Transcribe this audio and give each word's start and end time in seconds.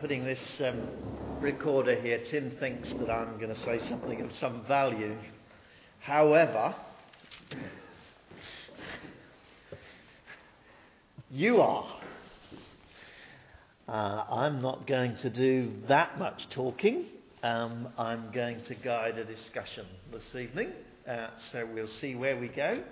putting 0.00 0.24
this 0.24 0.60
um, 0.60 0.88
recorder 1.40 1.94
here, 1.94 2.20
Tim 2.30 2.50
thinks 2.58 2.90
that 2.90 3.10
I'm 3.10 3.36
going 3.38 3.48
to 3.48 3.60
say 3.60 3.78
something 3.78 4.20
of 4.20 4.32
some 4.32 4.64
value. 4.66 5.16
However, 6.00 6.74
you 11.30 11.60
are. 11.60 11.86
Uh, 13.88 14.24
I'm 14.30 14.60
not 14.60 14.86
going 14.86 15.16
to 15.18 15.30
do 15.30 15.72
that 15.88 16.18
much 16.18 16.48
talking. 16.50 17.06
Um, 17.42 17.88
I'm 17.96 18.30
going 18.32 18.62
to 18.64 18.74
guide 18.74 19.18
a 19.18 19.24
discussion 19.24 19.86
this 20.12 20.34
evening. 20.34 20.72
Uh, 21.08 21.28
so 21.52 21.66
we'll 21.72 21.86
see 21.86 22.14
where 22.14 22.36
we 22.36 22.48
go 22.48 22.82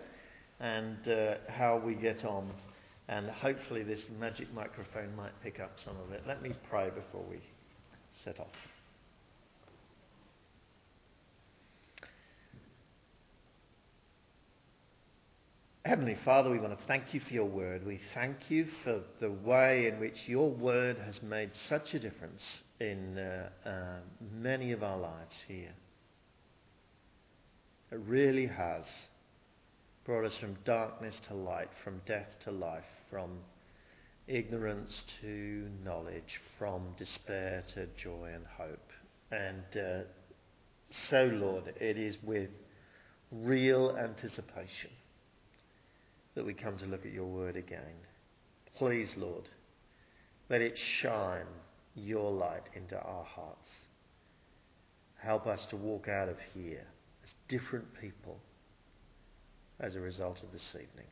and 0.60 1.08
uh, 1.08 1.34
how 1.48 1.78
we 1.84 1.94
get 1.94 2.24
on. 2.24 2.48
And 3.08 3.28
hopefully, 3.28 3.82
this 3.82 4.00
magic 4.18 4.52
microphone 4.54 5.14
might 5.14 5.32
pick 5.42 5.60
up 5.60 5.72
some 5.84 5.96
of 6.06 6.12
it. 6.12 6.22
Let 6.26 6.42
me 6.42 6.52
pray 6.70 6.88
before 6.88 7.24
we 7.28 7.40
set 8.24 8.40
off. 8.40 8.46
Heavenly 15.84 16.16
Father, 16.24 16.48
we 16.50 16.58
want 16.58 16.78
to 16.78 16.86
thank 16.86 17.12
you 17.12 17.20
for 17.20 17.34
your 17.34 17.44
word. 17.44 17.84
We 17.84 18.00
thank 18.14 18.36
you 18.48 18.68
for 18.82 19.02
the 19.20 19.30
way 19.30 19.86
in 19.86 20.00
which 20.00 20.16
your 20.26 20.50
word 20.50 20.96
has 20.96 21.20
made 21.22 21.50
such 21.68 21.92
a 21.92 21.98
difference 21.98 22.42
in 22.80 23.18
uh, 23.18 23.68
uh, 23.68 23.98
many 24.32 24.72
of 24.72 24.82
our 24.82 24.98
lives 24.98 25.36
here. 25.46 25.74
It 27.92 28.00
really 28.06 28.46
has 28.46 28.84
brought 30.06 30.24
us 30.24 30.32
from 30.40 30.56
darkness 30.64 31.20
to 31.28 31.34
light, 31.34 31.68
from 31.84 32.00
death 32.06 32.28
to 32.44 32.50
life, 32.50 32.84
from 33.14 33.30
ignorance 34.26 35.04
to 35.20 35.68
knowledge, 35.84 36.40
from 36.58 36.82
despair 36.98 37.62
to 37.72 37.86
joy 37.96 38.28
and 38.34 38.44
hope. 38.58 38.90
And 39.30 39.62
uh, 39.76 40.02
so, 41.10 41.30
Lord, 41.32 41.72
it 41.80 41.96
is 41.96 42.16
with 42.24 42.50
real 43.30 43.96
anticipation 43.96 44.90
that 46.34 46.44
we 46.44 46.54
come 46.54 46.76
to 46.78 46.86
look 46.86 47.06
at 47.06 47.12
your 47.12 47.26
word 47.26 47.54
again. 47.54 47.94
Please, 48.78 49.14
Lord, 49.16 49.44
let 50.50 50.60
it 50.60 50.76
shine 51.00 51.46
your 51.94 52.32
light 52.32 52.64
into 52.74 52.96
our 52.96 53.24
hearts. 53.24 53.70
Help 55.22 55.46
us 55.46 55.64
to 55.66 55.76
walk 55.76 56.08
out 56.08 56.28
of 56.28 56.36
here 56.52 56.84
as 57.22 57.30
different 57.46 57.86
people 58.00 58.40
as 59.78 59.94
a 59.94 60.00
result 60.00 60.42
of 60.42 60.50
this 60.50 60.68
evening. 60.74 61.06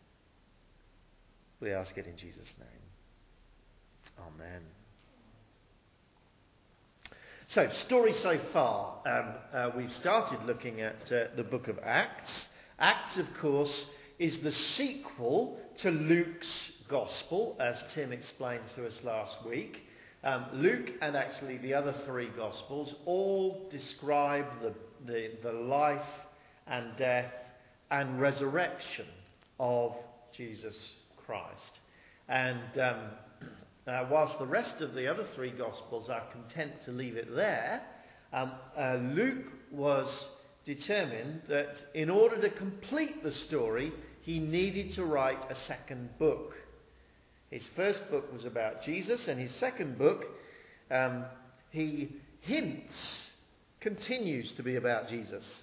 We 1.63 1.73
ask 1.73 1.97
it 1.97 2.09
in 2.09 2.17
Jesus' 2.17 2.53
name. 2.59 4.27
Amen. 4.35 4.63
So, 7.47 7.71
story 7.87 8.15
so 8.15 8.41
far. 8.53 8.99
Um, 9.07 9.35
uh, 9.55 9.71
we've 9.77 9.93
started 9.93 10.45
looking 10.45 10.81
at 10.81 11.13
uh, 11.13 11.27
the 11.37 11.45
book 11.45 11.69
of 11.69 11.79
Acts. 11.79 12.47
Acts, 12.81 13.17
of 13.17 13.27
course, 13.41 13.85
is 14.19 14.39
the 14.43 14.51
sequel 14.51 15.57
to 15.79 15.93
Luke's 15.93 16.73
gospel, 16.89 17.57
as 17.61 17.81
Tim 17.95 18.11
explained 18.11 18.65
to 18.75 18.85
us 18.85 18.99
last 19.05 19.37
week. 19.47 19.83
Um, 20.25 20.47
Luke 20.55 20.91
and 21.01 21.15
actually 21.17 21.59
the 21.59 21.75
other 21.75 21.95
three 22.07 22.31
gospels 22.37 22.93
all 23.05 23.69
describe 23.71 24.47
the, 24.61 24.75
the, 25.07 25.31
the 25.45 25.53
life 25.53 26.03
and 26.67 26.97
death 26.97 27.33
and 27.89 28.21
resurrection 28.21 29.07
of 29.61 29.95
Jesus 30.33 30.77
Christ. 31.33 31.79
And 32.29 32.79
um, 32.79 32.99
uh, 33.87 34.07
whilst 34.11 34.39
the 34.39 34.47
rest 34.47 34.83
of 34.83 34.93
the 34.93 35.07
other 35.09 35.25
three 35.35 35.51
Gospels 35.51 36.11
are 36.11 36.25
content 36.31 36.73
to 36.85 36.91
leave 36.91 37.17
it 37.17 37.35
there, 37.35 37.83
um, 38.35 38.53
uh, 38.79 38.97
Luke 38.97 39.47
was 39.71 40.29
determined 40.67 41.41
that 41.49 41.75
in 41.95 42.11
order 42.11 42.39
to 42.39 42.51
complete 42.51 43.23
the 43.23 43.33
story, 43.33 43.93
he 44.21 44.41
needed 44.41 44.93
to 44.97 45.07
write 45.07 45.51
a 45.51 45.55
second 45.55 46.11
book. 46.19 46.53
His 47.51 47.67
first 47.77 48.11
book 48.11 48.31
was 48.31 48.45
about 48.45 48.83
Jesus, 48.83 49.27
and 49.27 49.41
his 49.41 49.55
second 49.55 49.97
book, 49.97 50.25
um, 50.91 51.25
he 51.71 52.11
hints, 52.43 53.33
continues 53.81 54.53
to 54.53 54.63
be 54.63 54.77
about 54.77 55.09
Jesus. 55.09 55.63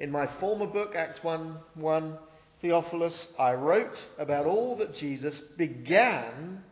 In 0.00 0.10
my 0.10 0.26
former 0.40 0.66
book, 0.66 0.96
Acts 0.96 1.22
1 1.22 1.56
1, 1.74 2.18
Theophilus, 2.60 3.26
I 3.38 3.54
wrote 3.54 3.96
about 4.18 4.46
all 4.46 4.76
that 4.76 4.94
Jesus 4.94 5.38
began 5.56 6.62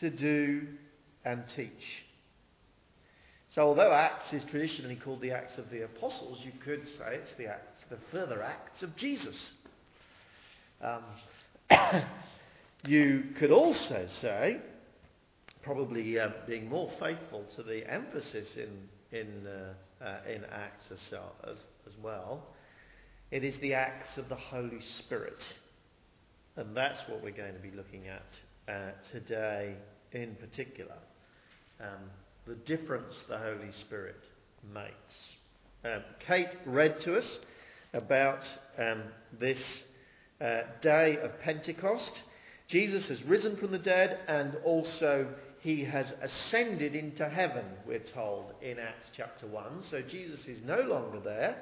to 0.00 0.10
do 0.10 0.66
and 1.24 1.44
teach. 1.54 2.04
So, 3.54 3.62
although 3.62 3.92
Acts 3.92 4.32
is 4.32 4.44
traditionally 4.50 4.96
called 4.96 5.20
the 5.20 5.32
Acts 5.32 5.58
of 5.58 5.68
the 5.70 5.84
Apostles, 5.84 6.38
you 6.42 6.52
could 6.64 6.86
say 6.86 7.16
it's 7.16 7.32
the, 7.36 7.48
Acts, 7.48 7.82
the 7.90 7.98
further 8.10 8.42
Acts 8.42 8.82
of 8.82 8.96
Jesus. 8.96 9.36
Um, 10.80 11.02
you 12.86 13.24
could 13.38 13.50
also 13.50 14.06
say, 14.22 14.58
probably 15.62 16.18
uh, 16.18 16.30
being 16.46 16.68
more 16.68 16.90
faithful 16.98 17.44
to 17.56 17.62
the 17.62 17.88
emphasis 17.92 18.56
in, 18.56 19.18
in, 19.18 19.46
uh, 19.46 20.04
uh, 20.04 20.30
in 20.30 20.44
Acts 20.46 20.86
as, 20.90 21.14
as, 21.44 21.58
as 21.86 21.92
well, 22.02 22.46
it 23.32 23.44
is 23.44 23.54
the 23.62 23.72
acts 23.72 24.18
of 24.18 24.28
the 24.28 24.36
Holy 24.36 24.80
Spirit. 24.98 25.42
And 26.54 26.76
that's 26.76 27.00
what 27.08 27.24
we're 27.24 27.30
going 27.30 27.54
to 27.54 27.60
be 27.60 27.70
looking 27.74 28.02
at 28.06 28.72
uh, 28.72 28.90
today 29.10 29.74
in 30.12 30.34
particular. 30.34 30.98
Um, 31.80 32.10
the 32.46 32.54
difference 32.54 33.14
the 33.30 33.38
Holy 33.38 33.72
Spirit 33.80 34.20
makes. 34.72 34.92
Um, 35.82 36.02
Kate 36.26 36.54
read 36.66 37.00
to 37.00 37.16
us 37.16 37.38
about 37.94 38.40
um, 38.78 39.02
this 39.40 39.58
uh, 40.42 40.60
day 40.82 41.16
of 41.16 41.40
Pentecost. 41.40 42.12
Jesus 42.68 43.06
has 43.08 43.22
risen 43.22 43.56
from 43.56 43.72
the 43.72 43.78
dead 43.78 44.20
and 44.28 44.56
also 44.62 45.26
he 45.60 45.84
has 45.84 46.12
ascended 46.20 46.94
into 46.94 47.26
heaven, 47.26 47.64
we're 47.86 48.00
told 48.00 48.52
in 48.60 48.78
Acts 48.78 49.10
chapter 49.16 49.46
1. 49.46 49.84
So 49.90 50.02
Jesus 50.02 50.46
is 50.46 50.58
no 50.66 50.80
longer 50.80 51.20
there. 51.20 51.56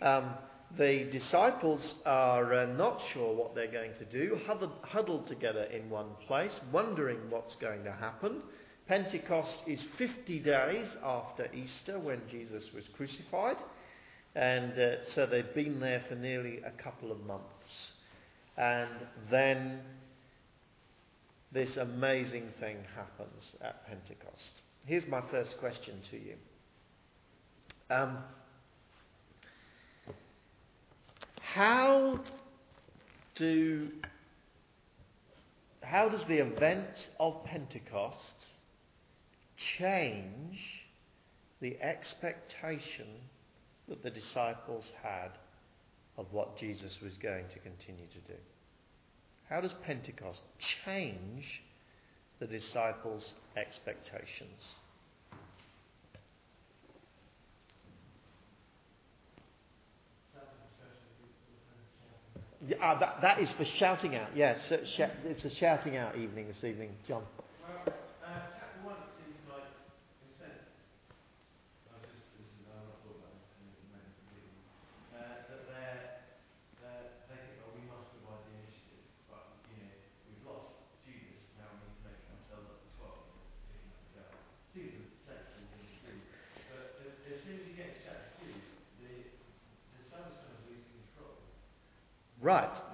Um, 0.00 0.30
the 0.78 1.04
disciples 1.10 1.94
are 2.06 2.52
uh, 2.54 2.66
not 2.66 3.00
sure 3.12 3.34
what 3.34 3.54
they're 3.54 3.70
going 3.70 3.92
to 3.94 4.04
do, 4.06 4.40
huddled, 4.46 4.72
huddled 4.82 5.26
together 5.26 5.64
in 5.64 5.90
one 5.90 6.08
place, 6.26 6.58
wondering 6.72 7.18
what's 7.28 7.54
going 7.56 7.84
to 7.84 7.92
happen. 7.92 8.42
Pentecost 8.88 9.58
is 9.66 9.84
50 9.98 10.40
days 10.40 10.86
after 11.04 11.48
Easter 11.54 11.98
when 11.98 12.20
Jesus 12.30 12.70
was 12.74 12.88
crucified. 12.96 13.56
And 14.34 14.72
uh, 14.78 15.04
so 15.14 15.26
they've 15.26 15.54
been 15.54 15.78
there 15.78 16.02
for 16.08 16.14
nearly 16.14 16.60
a 16.64 16.70
couple 16.82 17.12
of 17.12 17.20
months. 17.26 17.92
And 18.56 18.90
then 19.30 19.80
this 21.52 21.76
amazing 21.76 22.48
thing 22.60 22.78
happens 22.96 23.52
at 23.60 23.86
Pentecost. 23.86 24.52
Here's 24.86 25.06
my 25.06 25.22
first 25.30 25.58
question 25.58 26.00
to 26.10 26.16
you. 26.16 26.34
Um, 27.90 28.18
how 31.54 32.18
do 33.34 33.88
how 35.82 36.08
does 36.08 36.24
the 36.24 36.38
event 36.38 37.08
of 37.20 37.44
Pentecost 37.44 38.16
change 39.76 40.58
the 41.60 41.78
expectation 41.82 43.06
that 43.86 44.02
the 44.02 44.08
disciples 44.08 44.90
had 45.02 45.32
of 46.16 46.26
what 46.32 46.56
Jesus 46.56 46.96
was 47.02 47.12
going 47.22 47.44
to 47.52 47.58
continue 47.58 48.06
to 48.06 48.32
do? 48.32 48.38
How 49.50 49.60
does 49.60 49.74
Pentecost 49.84 50.40
change 50.86 51.60
the 52.40 52.46
disciples' 52.46 53.32
expectations? 53.58 54.62
Yeah, 62.66 62.76
uh, 62.76 62.98
that, 63.00 63.18
that 63.22 63.40
is 63.40 63.52
for 63.52 63.64
shouting 63.64 64.14
out. 64.14 64.36
Yes, 64.36 64.58
it's 64.70 65.44
a 65.44 65.50
shouting 65.56 65.96
out 65.96 66.16
evening 66.16 66.46
this 66.46 66.62
evening. 66.62 66.90
John. 67.08 67.24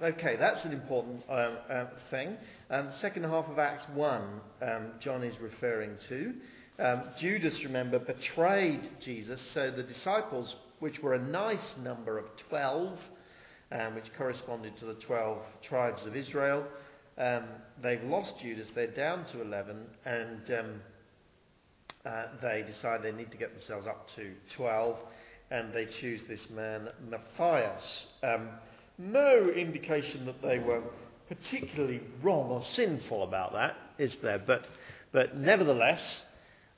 Okay, 0.03 0.35
that's 0.37 0.65
an 0.65 0.73
important 0.73 1.23
um, 1.29 1.57
uh, 1.69 1.85
thing. 2.09 2.37
the 2.69 2.91
second 2.99 3.23
half 3.23 3.47
of 3.47 3.59
Acts 3.59 3.83
1, 3.93 4.21
um, 4.61 4.91
John 4.99 5.23
is 5.23 5.39
referring 5.39 5.95
to. 6.09 6.33
Um, 6.79 7.03
Judas, 7.19 7.61
remember, 7.63 7.99
betrayed 7.99 8.89
Jesus, 9.01 9.41
so 9.53 9.69
the 9.69 9.83
disciples, 9.83 10.55
which 10.79 10.99
were 10.99 11.13
a 11.13 11.21
nice 11.21 11.75
number 11.83 12.17
of 12.17 12.25
12, 12.47 12.97
um, 13.71 13.95
which 13.95 14.05
corresponded 14.17 14.77
to 14.77 14.85
the 14.85 14.93
12 14.93 15.39
tribes 15.61 16.05
of 16.05 16.15
Israel, 16.15 16.65
um, 17.17 17.43
they've 17.83 18.03
lost 18.03 18.33
Judas, 18.41 18.69
they're 18.73 18.87
down 18.87 19.25
to 19.33 19.41
11, 19.41 19.77
and 20.05 20.51
um, 20.57 20.81
uh, 22.05 22.23
they 22.41 22.63
decide 22.65 23.03
they 23.03 23.11
need 23.11 23.31
to 23.31 23.37
get 23.37 23.53
themselves 23.53 23.85
up 23.85 24.07
to 24.15 24.31
12, 24.55 24.97
and 25.51 25.73
they 25.73 25.85
choose 25.99 26.21
this 26.29 26.47
man, 26.49 26.87
Matthias. 27.09 28.05
Um, 28.23 28.49
no 28.99 29.49
indication 29.49 30.25
that 30.27 30.41
they 30.41 30.59
were 30.59 30.83
particularly 31.27 32.01
wrong 32.21 32.49
or 32.49 32.63
sinful 32.63 33.23
about 33.23 33.53
that, 33.53 33.75
is 33.97 34.15
there? 34.21 34.39
But, 34.39 34.67
but 35.11 35.37
nevertheless, 35.37 36.21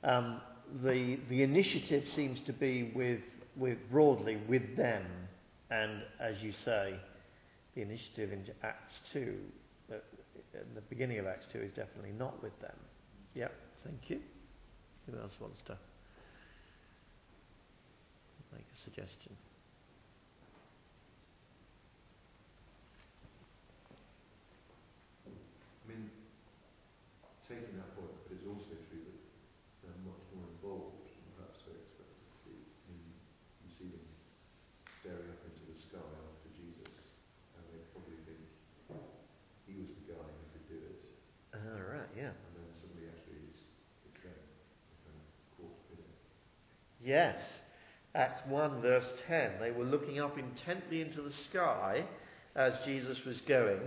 um, 0.04 0.40
the, 0.82 1.18
the 1.28 1.42
initiative 1.42 2.04
seems 2.14 2.40
to 2.46 2.52
be 2.52 2.92
with, 2.94 3.20
with 3.56 3.78
broadly 3.90 4.38
with 4.48 4.76
them. 4.76 5.04
And 5.70 6.02
as 6.20 6.42
you 6.42 6.52
say, 6.64 6.94
the 7.74 7.82
initiative 7.82 8.32
in 8.32 8.44
Acts 8.62 8.94
2 9.12 9.34
in 10.54 10.74
the 10.74 10.80
beginning 10.82 11.18
of 11.18 11.26
Acts 11.26 11.46
2 11.52 11.58
is 11.60 11.72
definitely 11.72 12.12
not 12.18 12.42
with 12.42 12.58
them. 12.60 12.76
Yeah, 13.34 13.48
thank 13.84 13.98
you. 14.08 14.20
Who 15.10 15.18
else 15.18 15.32
wants 15.40 15.60
to 15.66 15.76
make 18.52 18.64
a 18.64 18.84
suggestion? 18.84 19.32
I 25.26 25.88
mean, 25.88 26.10
taking 27.52 27.76
that 27.76 27.92
point, 27.92 28.16
but 28.24 28.32
it's 28.32 28.48
also 28.48 28.72
true 28.88 29.04
that 29.04 29.20
they're 29.84 30.02
much 30.08 30.24
more 30.32 30.48
involved 30.56 31.04
than 31.04 31.20
perhaps 31.36 31.60
they 31.68 31.76
expected 31.76 32.24
to 32.24 32.38
be. 32.48 32.56
In, 32.88 32.96
them 33.92 34.08
staring 35.02 35.28
up 35.28 35.42
into 35.44 35.64
the 35.68 35.76
sky 35.76 36.00
after 36.00 36.48
Jesus, 36.56 36.96
and 37.58 37.62
they 37.74 37.82
probably 37.92 38.16
think 38.24 38.40
he 39.68 39.74
was 39.76 39.90
the 40.00 40.16
guy 40.16 40.22
who 40.24 40.44
could 40.56 40.66
do 40.70 40.80
it. 40.80 40.96
All 41.52 41.84
right, 41.92 42.08
yeah. 42.16 42.32
And 42.32 42.52
then 42.56 42.68
suddenly, 42.78 43.10
actually, 43.10 43.42
it's, 43.52 43.68
it's 44.08 44.22
them. 44.22 44.38
Kind 45.04 45.18
of 45.18 45.28
caught 45.60 45.76
in 45.92 46.00
it. 46.00 46.16
Yes. 47.04 47.36
Acts 48.14 48.40
1, 48.48 48.80
verse 48.80 49.12
10. 49.26 49.58
They 49.60 49.72
were 49.72 49.84
looking 49.84 50.20
up 50.20 50.38
intently 50.38 51.00
into 51.00 51.20
the 51.20 51.32
sky 51.50 52.04
as 52.54 52.78
Jesus 52.84 53.18
was 53.26 53.40
going, 53.42 53.80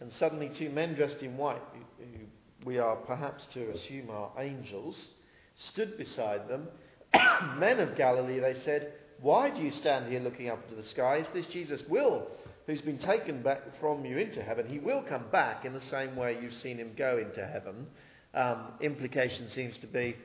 and 0.00 0.12
suddenly 0.12 0.48
two 0.56 0.70
men 0.70 0.94
dressed 0.94 1.22
in 1.22 1.36
white, 1.36 1.62
who 1.74 2.04
who 2.04 2.19
we 2.64 2.78
are 2.78 2.96
perhaps 2.96 3.46
to 3.54 3.70
assume 3.70 4.10
are 4.10 4.30
angels, 4.38 5.08
stood 5.56 5.96
beside 5.96 6.48
them. 6.48 6.68
men 7.58 7.80
of 7.80 7.96
Galilee, 7.96 8.40
they 8.40 8.54
said, 8.64 8.92
Why 9.20 9.50
do 9.50 9.60
you 9.60 9.70
stand 9.70 10.10
here 10.10 10.20
looking 10.20 10.48
up 10.48 10.62
into 10.64 10.80
the 10.80 10.88
sky? 10.88 11.16
If 11.16 11.32
this 11.32 11.46
Jesus 11.46 11.80
will, 11.88 12.26
who's 12.66 12.80
been 12.80 12.98
taken 12.98 13.42
back 13.42 13.62
from 13.80 14.04
you 14.04 14.18
into 14.18 14.42
heaven, 14.42 14.68
he 14.68 14.78
will 14.78 15.02
come 15.02 15.24
back 15.32 15.64
in 15.64 15.72
the 15.72 15.80
same 15.80 16.16
way 16.16 16.38
you've 16.40 16.54
seen 16.54 16.78
him 16.78 16.92
go 16.96 17.18
into 17.18 17.46
heaven. 17.46 17.86
Um, 18.32 18.66
implication 18.80 19.48
seems 19.48 19.76
to 19.78 19.88
be, 19.88 20.16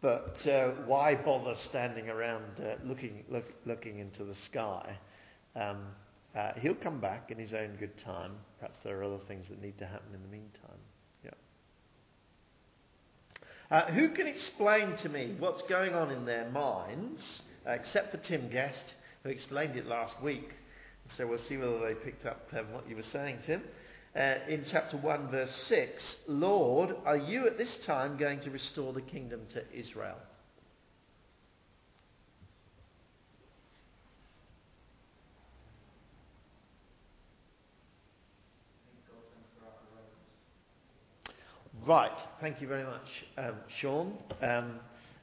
but 0.00 0.44
uh, 0.46 0.70
why 0.86 1.14
bother 1.14 1.54
standing 1.54 2.08
around 2.08 2.60
uh, 2.60 2.74
looking, 2.84 3.24
look, 3.30 3.44
looking 3.64 4.00
into 4.00 4.24
the 4.24 4.34
sky? 4.34 4.98
Um, 5.54 5.78
uh, 6.36 6.52
he'll 6.60 6.74
come 6.74 7.00
back 7.00 7.30
in 7.30 7.38
his 7.38 7.54
own 7.54 7.76
good 7.78 7.96
time. 7.98 8.32
Perhaps 8.58 8.80
there 8.82 8.98
are 8.98 9.04
other 9.04 9.20
things 9.28 9.46
that 9.48 9.62
need 9.62 9.78
to 9.78 9.86
happen 9.86 10.12
in 10.12 10.20
the 10.22 10.28
meantime. 10.28 10.80
Uh, 13.70 13.86
who 13.86 14.10
can 14.10 14.26
explain 14.26 14.94
to 14.98 15.08
me 15.08 15.34
what's 15.38 15.62
going 15.62 15.94
on 15.94 16.10
in 16.10 16.24
their 16.26 16.50
minds, 16.50 17.42
uh, 17.66 17.70
except 17.70 18.10
for 18.10 18.18
Tim 18.18 18.50
Guest, 18.50 18.94
who 19.22 19.30
explained 19.30 19.76
it 19.76 19.86
last 19.86 20.22
week? 20.22 20.50
So 21.16 21.26
we'll 21.26 21.38
see 21.38 21.56
whether 21.56 21.80
they 21.80 21.94
picked 21.94 22.26
up 22.26 22.48
um, 22.52 22.72
what 22.72 22.88
you 22.88 22.96
were 22.96 23.02
saying, 23.02 23.38
Tim. 23.44 23.62
Uh, 24.14 24.34
in 24.48 24.64
chapter 24.70 24.96
1, 24.96 25.30
verse 25.30 25.54
6, 25.68 26.16
Lord, 26.28 26.94
are 27.04 27.16
you 27.16 27.46
at 27.46 27.58
this 27.58 27.76
time 27.78 28.16
going 28.16 28.40
to 28.40 28.50
restore 28.50 28.92
the 28.92 29.00
kingdom 29.00 29.40
to 29.54 29.62
Israel? 29.72 30.18
Right, 41.86 42.18
thank 42.40 42.62
you 42.62 42.66
very 42.68 42.84
much, 42.84 43.26
um, 43.36 43.56
Sean. 43.68 44.16
Um, 44.40 44.80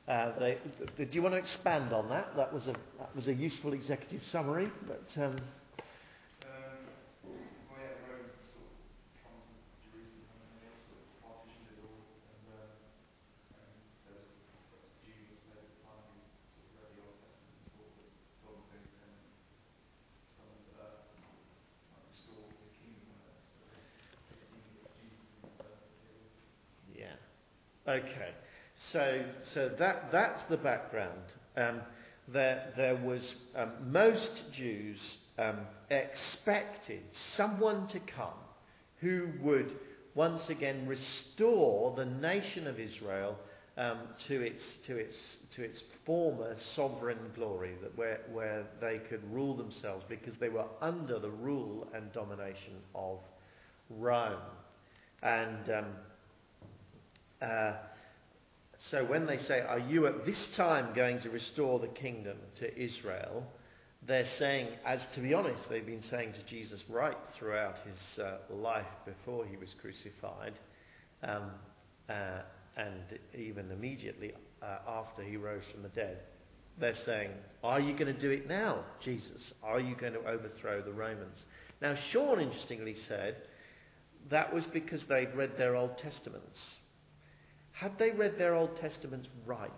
uh, 0.08 0.32
they, 0.38 0.60
do 0.98 1.08
you 1.10 1.24
want 1.24 1.34
to 1.34 1.40
expand 1.40 1.92
on 1.92 2.08
that? 2.10 2.36
That 2.36 2.54
was 2.54 2.68
a, 2.68 2.74
that 3.00 3.16
was 3.16 3.28
a 3.30 3.34
useful 3.34 3.74
executive 3.74 4.24
summary, 4.24 4.70
but 4.86 5.02
um, 5.18 5.38
well, 7.26 7.34
yeah, 7.82 7.98
the 7.98 8.14
Romans 8.14 8.38
sort 8.54 8.62
of 8.62 8.78
come 9.26 9.42
to 9.42 9.74
Jerusalem 9.90 10.38
and 10.38 10.62
they 10.62 10.70
sort 10.86 11.02
of 11.02 11.10
partitioned 11.26 11.66
it 11.74 11.82
all, 11.82 11.98
and 12.30 12.46
um, 12.54 12.70
um, 13.58 13.74
there 14.06 14.22
was 14.22 14.86
a 14.86 14.94
Jews 15.02 15.42
there 15.50 15.66
at 15.66 15.66
the 15.66 15.82
time 15.82 16.14
who 16.14 16.62
sort 16.78 16.86
of 16.86 16.94
read 16.94 16.94
the 16.94 17.10
Old 17.10 17.18
Testament 17.26 17.58
and 17.58 17.74
thought 17.74 17.90
that 17.98 18.14
God 18.46 18.54
was 18.54 18.70
going 18.70 18.86
to 18.86 18.94
send 19.02 19.18
someone 20.38 20.62
to 20.62 20.74
earth 20.78 21.10
and 21.10 21.26
like, 21.26 22.06
restore 22.06 22.54
his 22.54 22.70
kingdom 22.78 23.18
on 23.18 23.34
earth. 23.34 23.50
So 23.50 23.66
they 23.66 23.82
assumed 24.46 24.78
that 24.78 24.94
Jesus 25.02 25.26
would 25.42 25.42
be 25.42 25.50
the 25.50 25.54
person 25.58 25.90
to 25.90 26.06
do 26.06 26.14
it. 26.22 26.30
Yeah. 27.02 27.18
Okay. 27.92 28.32
So, 28.94 29.26
so 29.54 29.70
that, 29.80 30.12
that's 30.14 30.42
the 30.50 30.56
background. 30.56 31.20
Um, 31.58 31.82
there, 32.30 32.72
there 32.78 32.96
was 32.96 33.34
um, 33.54 33.72
most 33.92 34.32
Jews 34.54 34.98
um, 35.38 35.58
expected 35.90 37.02
someone 37.36 37.88
to 37.90 38.00
come 38.00 38.40
who 39.02 39.28
would 39.42 39.72
once 40.16 40.50
again 40.50 40.88
restore 40.88 41.94
the 41.98 42.06
nation 42.06 42.66
of 42.66 42.80
Israel 42.80 43.36
um, 43.78 44.00
to 44.28 44.42
its 44.42 44.64
to 44.86 44.98
its 44.98 45.16
to 45.56 45.64
its 45.64 45.82
former 46.06 46.56
sovereign 46.76 47.18
glory, 47.36 47.74
that 47.82 47.98
where 47.98 48.20
where 48.32 48.66
they 48.80 49.00
could 49.10 49.24
rule 49.34 49.56
themselves 49.56 50.06
because 50.08 50.34
they 50.40 50.50
were 50.50 50.66
under 50.82 51.20
the 51.20 51.30
rule 51.30 51.88
and 51.94 52.12
domination 52.14 52.76
of 52.96 53.20
Rome, 53.90 54.40
and. 55.24 55.86
Uh, 57.42 57.74
so 58.90 59.06
when 59.06 59.26
they 59.26 59.38
say, 59.38 59.62
Are 59.62 59.80
you 59.80 60.08
at 60.08 60.26
this 60.26 60.48
time 60.56 60.94
going 60.96 61.20
to 61.22 61.30
restore 61.30 61.80
the 61.80 61.88
kingdom 61.88 62.38
to 62.60 62.82
Israel? 62.82 63.46
They're 64.08 64.28
saying, 64.40 64.70
as 64.84 65.06
to 65.14 65.22
be 65.22 65.34
honest, 65.34 65.70
they've 65.70 65.86
been 65.86 66.02
saying 66.02 66.34
to 66.34 66.44
Jesus 66.44 66.82
right 66.90 67.18
throughout 67.38 67.76
his 67.86 68.20
uh, 68.20 68.38
life 68.50 68.88
before 69.06 69.46
he 69.46 69.58
was 69.58 69.70
crucified, 69.80 70.54
um, 71.22 71.52
uh, 72.10 72.42
and 72.78 73.20
even 73.38 73.70
immediately 73.70 74.34
uh, 74.64 74.78
after 74.88 75.22
he 75.22 75.38
rose 75.38 75.64
from 75.72 75.84
the 75.84 75.90
dead. 75.90 76.18
They're 76.80 76.96
saying, 77.06 77.30
Are 77.64 77.80
you 77.80 77.94
going 77.94 78.14
to 78.14 78.20
do 78.20 78.32
it 78.32 78.48
now, 78.48 78.84
Jesus? 79.04 79.54
Are 79.62 79.80
you 79.80 79.96
going 79.96 80.14
to 80.14 80.28
overthrow 80.28 80.82
the 80.82 80.92
Romans? 80.92 81.44
Now, 81.80 81.96
Sean 82.12 82.40
interestingly 82.40 82.96
said 83.08 83.36
that 84.30 84.54
was 84.54 84.66
because 84.66 85.04
they'd 85.08 85.34
read 85.36 85.58
their 85.58 85.76
Old 85.76 85.98
Testaments. 85.98 86.60
Had 87.82 87.98
they 87.98 88.12
read 88.12 88.38
their 88.38 88.54
Old 88.54 88.80
Testaments 88.80 89.28
right? 89.44 89.72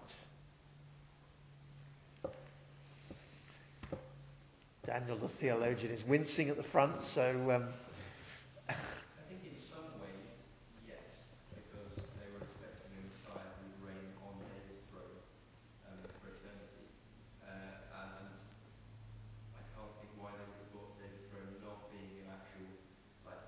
Daniel 4.86 5.18
the 5.18 5.30
theologian 5.40 5.90
is 5.94 6.04
wincing 6.04 6.50
at 6.50 6.58
the 6.58 6.64
front, 6.68 7.02
so 7.02 7.24
um, 7.48 7.70
I 8.68 8.76
think 9.32 9.40
in 9.48 9.56
some 9.72 9.88
ways, 10.04 10.36
yes, 10.84 11.00
because 11.56 11.96
they 12.20 12.28
were 12.36 12.44
expecting 12.44 12.92
a 12.92 13.02
Messiah 13.08 13.48
who 13.64 13.72
would 13.72 13.88
reign 13.88 14.12
on 14.28 14.36
David's 14.52 14.84
throne 14.92 15.24
um, 15.88 16.04
for 16.20 16.28
eternity. 16.36 16.84
Uh, 17.40 18.04
and 18.04 18.28
I 19.56 19.64
can't 19.72 19.96
think 20.04 20.12
why 20.20 20.36
they 20.36 20.44
would 20.44 20.60
have 20.60 20.72
thought 20.76 20.92
David's 21.00 21.24
throne 21.32 21.56
not 21.64 21.88
being 21.96 22.28
an 22.28 22.36
actual 22.36 22.68
like 23.24 23.40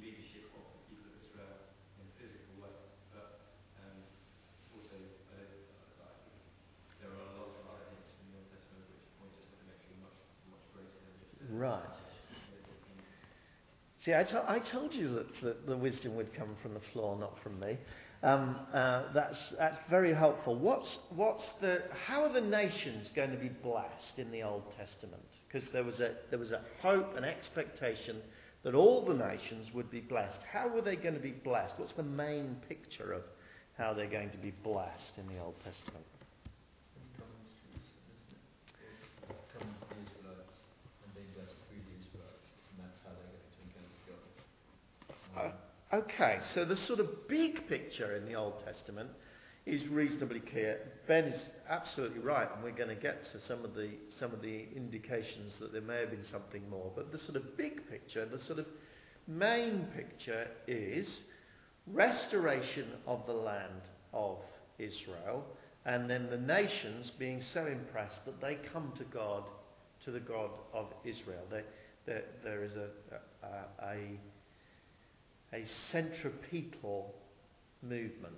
leadership 0.00 0.48
of 0.56 0.64
the 0.64 0.80
people 0.88 1.12
of 1.12 1.20
Israel 1.20 1.68
in 2.00 2.08
a 2.08 2.12
physical 2.16 2.56
way. 2.64 2.72
But 3.12 3.44
um, 3.84 4.00
also, 4.72 4.96
I, 4.96 5.36
don't, 5.36 5.68
I 6.00 6.16
think 6.24 6.40
there 7.04 7.12
are 7.12 7.28
lots 7.36 7.60
of 7.60 7.68
other 7.68 7.92
hints 7.92 8.16
in 8.24 8.32
the 8.32 8.40
Old 8.40 8.48
Testament 8.48 8.88
which 8.88 9.04
point 9.20 9.36
to 9.36 9.44
something 9.52 9.68
actually 9.68 10.00
much, 10.00 10.16
much 10.48 10.64
greater 10.72 10.96
than 10.96 11.12
just 11.20 11.36
a 11.36 11.52
Right. 11.52 11.84
political 11.84 12.74
king. 12.88 13.04
See, 14.04 14.14
I, 14.14 14.24
to- 14.24 14.50
I 14.50 14.58
told 14.58 14.92
you 14.92 15.14
that, 15.14 15.26
that 15.42 15.66
the 15.66 15.76
wisdom 15.76 16.16
would 16.16 16.34
come 16.34 16.56
from 16.62 16.74
the 16.74 16.80
floor, 16.92 17.16
not 17.18 17.38
from 17.42 17.60
me. 17.60 17.78
Um, 18.22 18.56
uh, 18.72 19.12
that's, 19.12 19.38
that's 19.58 19.76
very 19.90 20.14
helpful. 20.14 20.56
What's, 20.56 20.98
what's 21.14 21.44
the, 21.60 21.82
how 22.06 22.24
are 22.24 22.32
the 22.32 22.40
nations 22.40 23.10
going 23.14 23.30
to 23.30 23.36
be 23.36 23.48
blessed 23.48 24.18
in 24.18 24.30
the 24.30 24.42
Old 24.42 24.64
Testament? 24.76 25.22
Because 25.48 25.68
there, 25.72 25.84
was 25.84 26.00
a, 26.00 26.14
there 26.30 26.38
was 26.38 26.52
a 26.52 26.62
hope, 26.80 27.16
and 27.16 27.24
expectation 27.24 28.18
that 28.62 28.74
all 28.74 29.04
the 29.04 29.14
nations 29.14 29.72
would 29.74 29.90
be 29.90 30.00
blessed. 30.00 30.38
How 30.52 30.68
were 30.68 30.82
they 30.82 30.94
going 30.96 31.14
to 31.14 31.20
be 31.20 31.32
blessed? 31.32 31.74
What's 31.78 31.92
the 31.92 32.04
main 32.04 32.56
picture 32.68 33.12
of 33.12 33.22
how 33.78 33.92
they're 33.94 34.06
going 34.10 34.30
to 34.30 34.38
be 34.38 34.52
blessed 34.62 35.16
in 35.16 35.26
the 35.26 35.40
Old 35.40 35.56
Testament. 35.64 36.04
It's 36.94 37.08
coming 37.16 37.34
to 37.40 37.56
Jerusalem, 37.56 38.04
isn't 38.14 38.36
it? 38.36 38.44
Or 39.26 39.40
Coming 39.48 39.74
to 39.74 39.86
the 39.88 39.98
Israelites 40.04 40.56
and 41.02 41.10
being 41.16 41.32
blessed 41.32 41.56
through 41.66 41.80
the 41.80 41.96
Israelites, 41.96 42.46
and 42.68 42.76
that's 42.84 43.00
how 43.00 43.16
they're 43.16 43.32
going 43.32 43.48
to 43.48 43.62
encounter 43.64 44.02
God. 44.06 44.22
Um, 45.40 45.56
Okay, 45.94 46.38
so 46.54 46.64
the 46.64 46.76
sort 46.78 47.00
of 47.00 47.28
big 47.28 47.68
picture 47.68 48.16
in 48.16 48.24
the 48.24 48.34
Old 48.34 48.64
Testament 48.64 49.10
is 49.66 49.86
reasonably 49.88 50.40
clear. 50.40 50.78
Ben 51.06 51.24
is 51.24 51.40
absolutely 51.68 52.20
right, 52.20 52.48
and 52.54 52.64
we're 52.64 52.70
going 52.70 52.88
to 52.88 52.94
get 52.94 53.30
to 53.32 53.40
some 53.42 53.62
of 53.62 53.74
the 53.74 53.90
some 54.08 54.32
of 54.32 54.40
the 54.40 54.64
indications 54.74 55.52
that 55.60 55.70
there 55.70 55.82
may 55.82 56.00
have 56.00 56.10
been 56.10 56.24
something 56.24 56.66
more. 56.70 56.90
But 56.96 57.12
the 57.12 57.18
sort 57.18 57.36
of 57.36 57.58
big 57.58 57.90
picture, 57.90 58.24
the 58.24 58.40
sort 58.40 58.58
of 58.58 58.66
main 59.28 59.86
picture 59.94 60.48
is 60.66 61.20
restoration 61.86 62.86
of 63.06 63.26
the 63.26 63.34
land 63.34 63.82
of 64.14 64.38
Israel, 64.78 65.44
and 65.84 66.08
then 66.08 66.30
the 66.30 66.38
nations 66.38 67.12
being 67.18 67.42
so 67.42 67.66
impressed 67.66 68.24
that 68.24 68.40
they 68.40 68.56
come 68.72 68.94
to 68.96 69.04
God, 69.04 69.44
to 70.06 70.10
the 70.10 70.20
God 70.20 70.52
of 70.72 70.86
Israel. 71.04 71.44
There, 71.50 72.22
there 72.42 72.64
is 72.64 72.72
a, 72.76 72.88
a, 73.44 73.86
a 73.86 74.18
a 75.52 75.64
centripetal 75.90 77.14
movement, 77.82 78.34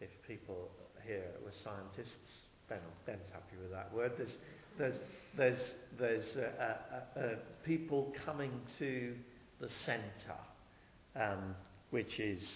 if 0.00 0.10
people 0.26 0.70
here 1.06 1.24
were 1.44 1.52
scientists. 1.64 2.42
Ben, 2.68 2.78
Ben's 3.06 3.28
happy 3.32 3.56
with 3.60 3.70
that 3.72 3.92
word. 3.92 4.12
There's, 4.16 4.36
there's, 4.78 4.98
there's, 5.36 5.74
there's 5.98 6.36
uh, 6.36 6.76
uh, 7.16 7.18
uh, 7.18 7.22
people 7.64 8.12
coming 8.24 8.52
to 8.78 9.14
the 9.60 9.68
centre, 9.84 10.40
um, 11.16 11.54
which 11.90 12.20
is 12.20 12.46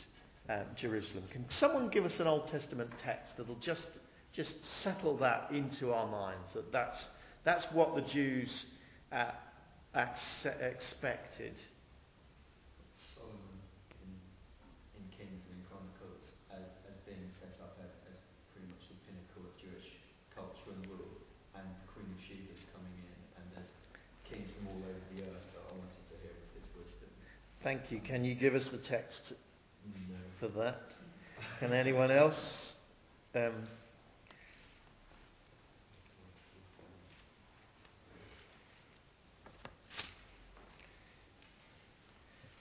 um, 0.49 0.65
Jerusalem. 0.77 1.25
Can 1.33 1.47
someone 1.49 1.89
give 1.89 2.05
us 2.05 2.21
an 2.21 2.27
Old 2.27 2.49
Testament 2.49 2.91
text 3.03 3.33
that'll 3.37 3.57
just, 3.57 3.87
just 4.33 4.53
settle 4.83 5.17
that 5.19 5.51
into 5.51 5.93
our 5.93 6.07
minds, 6.07 6.53
that 6.55 6.71
that's, 6.71 6.99
that's 7.45 7.65
what 7.73 7.95
the 7.95 8.03
Jews 8.03 8.67
uh, 9.11 9.33
expected? 10.61 11.55
Solomon 13.17 13.59
in, 14.05 14.13
in 15.01 15.05
Kings 15.17 15.43
and 15.51 15.61
in 15.61 15.65
Chronicles 15.69 16.25
as, 16.53 16.67
as 16.89 16.97
being 17.09 17.31
set 17.41 17.57
up 17.61 17.77
as, 17.83 17.93
as 18.13 18.19
pretty 18.53 18.69
much 18.69 18.85
the 18.89 18.97
pinnacle 19.09 19.45
of 19.49 19.55
Jewish 19.61 19.97
culture 20.33 20.73
and 20.73 20.83
rule, 20.91 21.21
and 21.57 21.65
the 21.65 21.87
Queen 21.95 22.11
of 22.11 22.21
Sheba's 22.21 22.65
coming 22.75 22.97
in, 23.01 23.21
and 23.39 23.45
there's 23.55 23.73
kings 24.27 24.51
from 24.59 24.77
all 24.77 24.83
over 24.83 25.05
the 25.15 25.25
earth 25.25 25.47
that 25.55 25.63
are 25.63 25.79
wanting 25.79 26.05
to 26.11 26.17
hear 26.21 26.35
of 26.35 26.51
his 26.53 26.67
wisdom. 26.75 27.09
Thank 27.65 27.91
you. 27.91 27.99
Can 28.07 28.27
you 28.27 28.35
give 28.35 28.55
us 28.55 28.69
the 28.69 28.77
text 28.77 29.33
No. 29.87 30.17
for 30.39 30.49
that? 30.49 30.83
Can 31.61 31.73
anyone 31.73 32.11
else? 32.11 32.75
Um, 33.35 33.67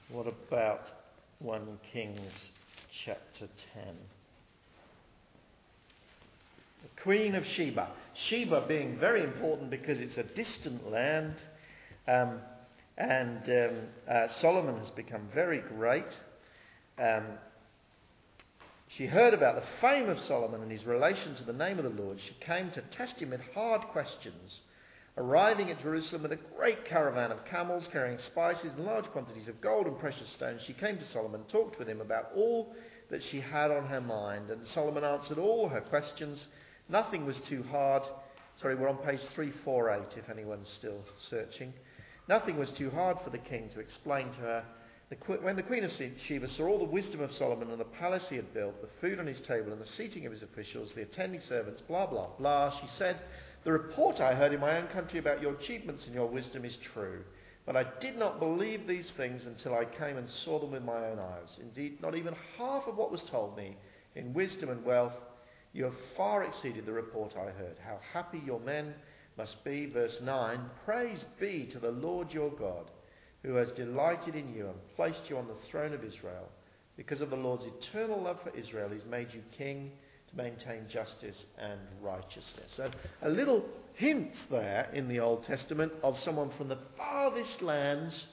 what 0.10 0.26
about 0.28 0.90
1 1.40 1.80
Kings 1.92 2.52
chapter 3.04 3.50
10? 3.74 3.84
The 6.82 7.02
Queen 7.02 7.36
of 7.36 7.46
Sheba. 7.46 7.90
Sheba 8.14 8.66
being 8.70 8.98
very 8.98 9.22
important 9.22 9.70
because 9.70 10.00
it's 10.00 10.18
a 10.18 10.24
distant 10.24 10.90
land, 10.90 11.36
um, 12.08 12.40
and 12.98 13.44
um, 13.50 13.78
uh, 14.10 14.28
Solomon 14.40 14.78
has 14.80 14.90
become 14.92 15.28
very 15.34 15.62
great. 15.76 16.06
Um, 17.00 17.24
she 18.88 19.08
heard 19.08 19.34
about 19.34 19.56
the 19.56 19.68
fame 19.82 20.10
of 20.10 20.20
Solomon 20.20 20.62
and 20.62 20.72
his 20.72 20.86
relation 20.86 21.36
to 21.36 21.44
the 21.44 21.54
name 21.54 21.80
of 21.80 21.86
the 21.86 22.02
Lord. 22.02 22.20
She 22.22 22.36
came 22.46 22.70
to 22.72 22.82
test 22.96 23.20
him 23.20 23.32
with 23.32 23.42
hard 23.56 23.82
questions. 23.88 24.60
Arriving 25.18 25.70
at 25.72 25.82
Jerusalem 25.82 26.24
with 26.24 26.32
a 26.32 26.40
great 26.58 26.86
caravan 26.86 27.32
of 27.32 27.46
camels 27.46 27.88
carrying 27.92 28.20
spices 28.20 28.72
and 28.76 28.86
large 28.86 29.06
quantities 29.06 29.48
of 29.48 29.62
gold 29.62 29.88
and 29.88 29.98
precious 30.00 30.30
stones, 30.30 30.62
she 30.66 30.74
came 30.74 30.98
to 30.98 31.08
Solomon 31.08 31.42
and 31.42 31.50
talked 31.50 31.80
with 31.80 31.88
him 31.88 32.02
about 32.02 32.30
all 32.36 32.76
that 33.10 33.24
she 33.24 33.40
had 33.40 33.72
on 33.72 33.86
her 33.88 34.02
mind. 34.02 34.50
And 34.50 34.66
Solomon 34.68 35.04
answered 35.04 35.38
all 35.38 35.70
her 35.70 35.82
questions. 35.82 36.44
Nothing 36.90 37.26
was 37.26 37.38
too 37.48 37.64
hard. 37.64 38.04
Sorry, 38.62 38.76
we're 38.76 38.90
on 38.90 38.98
page 38.98 39.22
348 39.34 40.18
if 40.18 40.30
anyone's 40.30 40.70
still 40.70 41.00
searching. 41.30 41.74
Nothing 42.28 42.58
was 42.58 42.72
too 42.72 42.90
hard 42.90 43.18
for 43.24 43.30
the 43.30 43.38
king 43.38 43.70
to 43.70 43.80
explain 43.80 44.30
to 44.32 44.40
her. 44.40 44.66
When 45.42 45.56
the 45.56 45.64
queen 45.64 45.84
of 45.84 45.92
Sheba 45.92 46.50
saw 46.50 46.68
all 46.68 46.80
the 46.80 46.86
wisdom 46.86 47.22
of 47.22 47.34
Solomon 47.34 47.70
and 47.70 47.80
the 47.80 47.86
palace 47.86 48.28
he 48.30 48.38
had 48.38 48.54
built, 48.54 48.82
the 48.82 48.88
food 49.00 49.20
on 49.20 49.28
his 49.28 49.42
table 49.42 49.72
and 49.72 49.82
the 49.82 49.86
seating 49.86 50.26
of 50.26 50.32
his 50.32 50.42
officials, 50.42 50.92
the 50.96 51.04
attending 51.04 51.42
servants, 51.42 51.82
blah, 51.82 52.08
blah, 52.08 52.30
blah, 52.40 52.72
she 52.80 52.88
said, 52.88 53.20
The 53.64 53.72
report 53.72 54.20
I 54.20 54.34
heard 54.34 54.54
in 54.54 54.60
my 54.60 54.78
own 54.78 54.88
country 54.88 55.20
about 55.20 55.42
your 55.42 55.54
achievements 55.54 56.06
and 56.06 56.16
your 56.16 56.28
wisdom 56.28 56.66
is 56.66 56.78
true. 56.78 57.24
But 57.66 57.78
I 57.78 57.86
did 58.00 58.18
not 58.18 58.40
believe 58.40 58.88
these 58.88 59.10
things 59.16 59.46
until 59.46 59.76
I 59.76 59.86
came 59.86 60.18
and 60.18 60.30
saw 60.30 60.60
them 60.60 60.72
with 60.72 60.84
my 60.84 61.06
own 61.10 61.20
eyes. 61.20 61.58
Indeed, 61.62 62.02
not 62.02 62.16
even 62.16 62.36
half 62.58 62.88
of 62.88 62.98
what 62.98 63.12
was 63.12 63.24
told 63.24 63.56
me 63.56 63.78
in 64.16 64.34
wisdom 64.34 64.70
and 64.70 64.84
wealth. 64.84 65.14
You 65.74 65.86
have 65.86 65.96
far 66.18 66.44
exceeded 66.44 66.86
the 66.86 66.94
report 66.94 67.34
I 67.38 67.52
heard. 67.52 67.78
How 67.86 68.00
happy 68.14 68.42
your 68.46 68.60
men 68.60 68.94
must 69.38 69.64
be. 69.64 69.86
Verse 69.86 70.18
9 70.22 70.60
Praise 70.86 71.24
be 71.40 71.68
to 71.72 71.80
the 71.80 71.92
Lord 71.92 72.32
your 72.32 72.52
God, 72.52 72.90
who 73.44 73.56
has 73.56 73.72
delighted 73.72 74.36
in 74.36 74.54
you 74.54 74.68
and 74.68 74.96
placed 74.96 75.30
you 75.30 75.38
on 75.38 75.48
the 75.48 75.70
throne 75.70 75.94
of 75.94 76.04
Israel. 76.04 76.50
Because 76.96 77.22
of 77.22 77.30
the 77.30 77.36
Lord's 77.36 77.66
eternal 77.66 78.22
love 78.22 78.40
for 78.44 78.56
Israel, 78.56 78.90
he's 78.92 79.06
made 79.10 79.34
you 79.34 79.42
king 79.58 79.92
to 80.30 80.38
maintain 80.38 80.88
justice 80.88 81.44
and 81.58 81.80
righteousness. 82.02 82.72
So, 82.76 82.92
a 83.24 83.30
little 83.30 83.66
hint 83.94 84.32
there 84.52 84.90
in 84.94 85.08
the 85.08 85.20
Old 85.20 85.46
Testament 85.46 85.92
of 86.04 86.20
someone 86.20 86.52
from 86.58 86.68
the 86.68 86.80
farthest 86.98 87.62
lands 87.62 88.26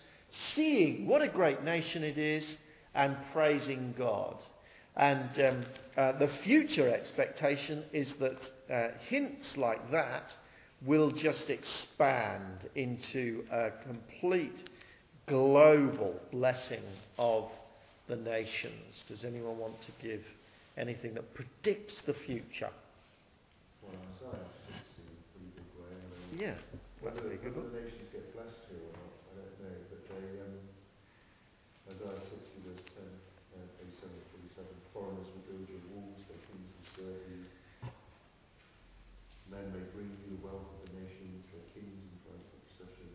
seeing 0.54 1.07
what 1.07 1.23
a 1.23 1.28
great 1.28 1.64
nation 1.64 2.04
it 2.04 2.19
is 2.19 2.57
and 2.95 3.16
praising 3.33 3.95
God. 3.97 4.37
And 4.97 5.40
um, 5.40 5.64
uh, 5.97 6.12
the 6.19 6.30
future 6.45 6.92
expectation 6.92 7.85
is 7.92 8.12
that 8.21 8.38
uh, 8.73 8.88
hints 9.09 9.57
like 9.57 9.90
that 9.90 10.33
will 10.83 11.11
just 11.11 11.51
expand 11.51 12.69
into 12.75 13.45
a 13.53 13.71
complete 13.87 14.69
global 15.27 16.15
blessing 16.33 16.83
of 17.19 17.51
the 18.09 18.17
nations. 18.17 19.05
Does 19.07 19.25
anyone 19.25 19.59
want 19.59 19.81
to 19.83 19.93
give 20.03 20.23
anything 20.77 21.15
that 21.15 21.35
predicts 21.35 22.01
the 22.07 22.15
future? 22.15 22.71
Well, 23.83 23.93
Isaiah 23.93 24.49
60 24.73 25.05
in 25.05 25.13
a 25.13 25.25
pretty 25.31 25.51
big 25.55 25.71
way. 25.77 25.93
I 25.93 26.07
mean, 26.33 26.41
Yeah, 26.41 26.57
be 26.57 26.75
a 26.75 27.05
whether 27.05 27.23
the 27.23 27.37
nations 27.77 28.09
get 28.13 28.25
blessed 28.33 28.65
here 28.73 28.81
or 28.81 28.93
not, 28.97 29.13
I 29.29 29.33
don't 29.37 29.57
know. 29.61 29.77
But 29.93 30.01
they, 30.09 30.27
um, 30.43 30.57
Isaiah 31.93 32.25
60 32.25 32.67
verse 32.67 32.85
10, 32.97 33.05
uh, 33.05 33.69
page 33.79 33.95
747, 34.01 34.67
foreigners 34.97 35.29
will 35.29 35.45
build 35.45 35.67
your 35.69 35.85
walls, 35.93 36.25
their 36.27 36.41
kings 36.49 36.69
will 36.73 36.89
serve 36.97 37.23
you. 37.31 37.45
Men 39.61 39.73
may 39.73 39.87
bring 39.93 40.09
you 40.09 40.40
the 40.40 40.40
wealth 40.40 40.73
of 40.73 40.88
the 40.88 41.05
nations, 41.05 41.45
their 41.52 41.61
kings 41.76 42.00
in 42.00 42.17
triumphal 42.25 42.64
procession. 42.64 43.12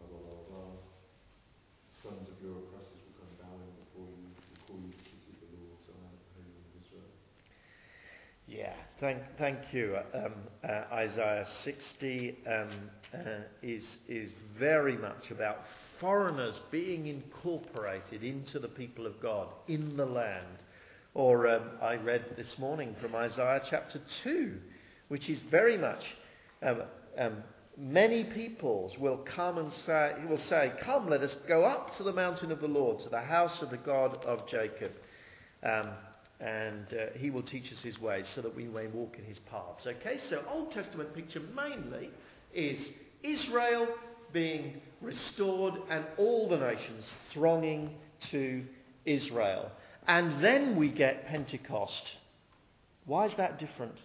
Blah, 0.00 0.08
blah, 0.08 0.24
blah, 0.24 0.42
blah. 0.48 0.72
Sons 2.00 2.24
of 2.32 2.40
your 2.40 2.56
oppressors 2.64 3.04
will 3.04 3.20
come 3.20 3.36
bowing 3.36 3.68
before 3.84 4.08
you, 4.16 4.32
will 4.32 4.60
call 4.64 4.80
you 4.80 4.96
to 4.96 5.12
city 5.12 5.36
of 5.44 5.52
the 5.52 5.60
Lord, 5.60 5.76
Zion, 5.84 6.08
the 6.08 6.40
Holy 6.40 6.56
One 6.56 6.64
of 6.64 6.80
Israel. 6.80 7.12
Yeah, 8.48 8.72
thank, 8.96 9.20
thank 9.36 9.76
you. 9.76 10.00
Um, 10.16 10.32
uh, 10.64 10.88
Isaiah 11.04 11.46
60 11.64 12.38
um, 12.48 12.68
uh, 13.12 13.18
is, 13.60 13.84
is 14.08 14.32
very 14.58 14.96
much 14.96 15.30
about 15.30 15.68
foreigners 16.00 16.58
being 16.70 17.08
incorporated 17.08 18.24
into 18.24 18.58
the 18.58 18.68
people 18.68 19.04
of 19.04 19.20
God 19.20 19.48
in 19.68 19.98
the 19.98 20.06
land. 20.06 20.64
Or 21.12 21.46
um, 21.48 21.70
I 21.82 21.96
read 21.96 22.24
this 22.38 22.58
morning 22.58 22.96
from 23.02 23.14
Isaiah 23.14 23.60
chapter 23.68 24.00
2, 24.24 24.60
which 25.08 25.28
is 25.28 25.38
very 25.50 25.76
much 25.78 26.04
um, 26.62 26.82
um, 27.18 27.42
many 27.76 28.24
peoples 28.24 28.96
will 28.98 29.18
come 29.18 29.58
and 29.58 29.72
say, 29.84 30.14
will 30.28 30.38
say, 30.38 30.72
Come, 30.80 31.08
let 31.08 31.22
us 31.22 31.36
go 31.46 31.64
up 31.64 31.96
to 31.98 32.02
the 32.02 32.12
mountain 32.12 32.50
of 32.50 32.60
the 32.60 32.68
Lord, 32.68 33.00
to 33.00 33.08
the 33.08 33.20
house 33.20 33.62
of 33.62 33.70
the 33.70 33.76
God 33.76 34.24
of 34.24 34.46
Jacob. 34.48 34.92
Um, 35.62 35.90
and 36.38 36.86
uh, 36.92 37.18
he 37.18 37.30
will 37.30 37.42
teach 37.42 37.72
us 37.72 37.82
his 37.82 37.98
ways 37.98 38.26
so 38.34 38.42
that 38.42 38.54
we 38.54 38.64
may 38.64 38.88
walk 38.88 39.16
in 39.18 39.24
his 39.24 39.38
paths. 39.38 39.86
Okay, 39.86 40.18
so 40.28 40.42
Old 40.48 40.70
Testament 40.70 41.14
picture 41.14 41.40
mainly 41.54 42.10
is 42.52 42.78
Israel 43.22 43.88
being 44.32 44.80
restored 45.00 45.74
and 45.88 46.04
all 46.18 46.48
the 46.48 46.58
nations 46.58 47.06
thronging 47.32 47.94
to 48.30 48.64
Israel. 49.06 49.70
And 50.06 50.44
then 50.44 50.76
we 50.76 50.90
get 50.90 51.26
Pentecost. 51.26 52.02
Why 53.06 53.26
is 53.26 53.32
that 53.38 53.58
different? 53.58 53.96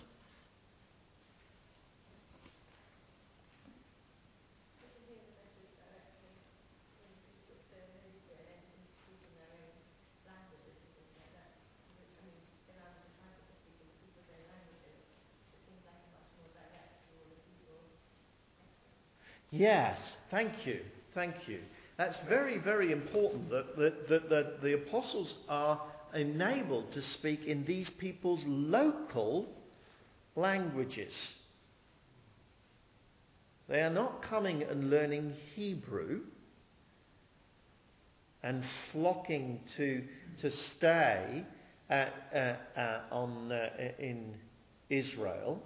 Yes, 19.51 19.99
thank 20.31 20.65
you, 20.65 20.79
thank 21.13 21.35
you. 21.47 21.59
That's 21.97 22.17
very, 22.27 22.57
very 22.57 22.91
important 22.91 23.49
that, 23.49 23.77
that, 23.77 24.09
that, 24.09 24.29
that 24.29 24.61
the 24.61 24.73
apostles 24.75 25.33
are 25.49 25.81
enabled 26.15 26.91
to 26.93 27.01
speak 27.01 27.45
in 27.45 27.65
these 27.65 27.89
people's 27.89 28.43
local 28.45 29.47
languages. 30.35 31.13
They 33.67 33.81
are 33.81 33.89
not 33.89 34.21
coming 34.21 34.63
and 34.63 34.89
learning 34.89 35.33
Hebrew 35.55 36.21
and 38.43 38.63
flocking 38.91 39.59
to, 39.77 40.03
to 40.39 40.49
stay 40.49 41.45
at, 41.89 42.13
uh, 42.33 42.79
uh, 42.79 43.01
on, 43.11 43.51
uh, 43.51 43.69
in 43.99 44.33
Israel. 44.89 45.61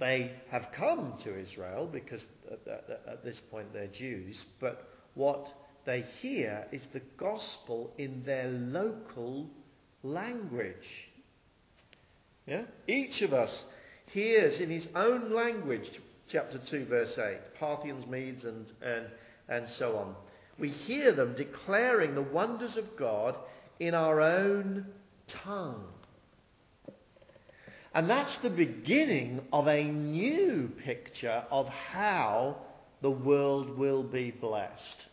They 0.00 0.32
have 0.50 0.68
come 0.74 1.14
to 1.24 1.38
Israel 1.38 1.86
because 1.86 2.22
at, 2.50 3.22
this 3.22 3.38
point 3.50 3.72
they're 3.74 3.86
Jews, 3.86 4.42
but 4.58 4.88
what 5.14 5.46
they 5.84 6.06
hear 6.22 6.66
is 6.72 6.80
the 6.94 7.02
gospel 7.18 7.92
in 7.98 8.22
their 8.24 8.48
local 8.48 9.46
language. 10.02 10.74
Yeah? 12.46 12.62
Each 12.88 13.20
of 13.20 13.34
us 13.34 13.62
hears 14.06 14.58
in 14.58 14.70
his 14.70 14.86
own 14.96 15.34
language, 15.34 15.90
chapter 16.28 16.58
2, 16.70 16.86
verse 16.86 17.18
8, 17.18 17.36
Parthians, 17.58 18.06
Medes, 18.06 18.46
and, 18.46 18.66
and, 18.80 19.06
and 19.50 19.68
so 19.78 19.96
on. 19.98 20.14
We 20.58 20.70
hear 20.70 21.12
them 21.12 21.34
declaring 21.36 22.14
the 22.14 22.22
wonders 22.22 22.78
of 22.78 22.96
God 22.96 23.36
in 23.78 23.94
our 23.94 24.22
own 24.22 24.86
tongue. 25.44 25.84
And 27.92 28.08
that's 28.08 28.36
the 28.42 28.50
beginning 28.50 29.40
of 29.52 29.66
a 29.66 29.84
new 29.84 30.70
picture 30.84 31.44
of 31.50 31.68
how 31.68 32.56
the 33.02 33.10
world 33.10 33.76
will 33.76 34.04
be 34.04 34.30
blessed. 34.30 35.06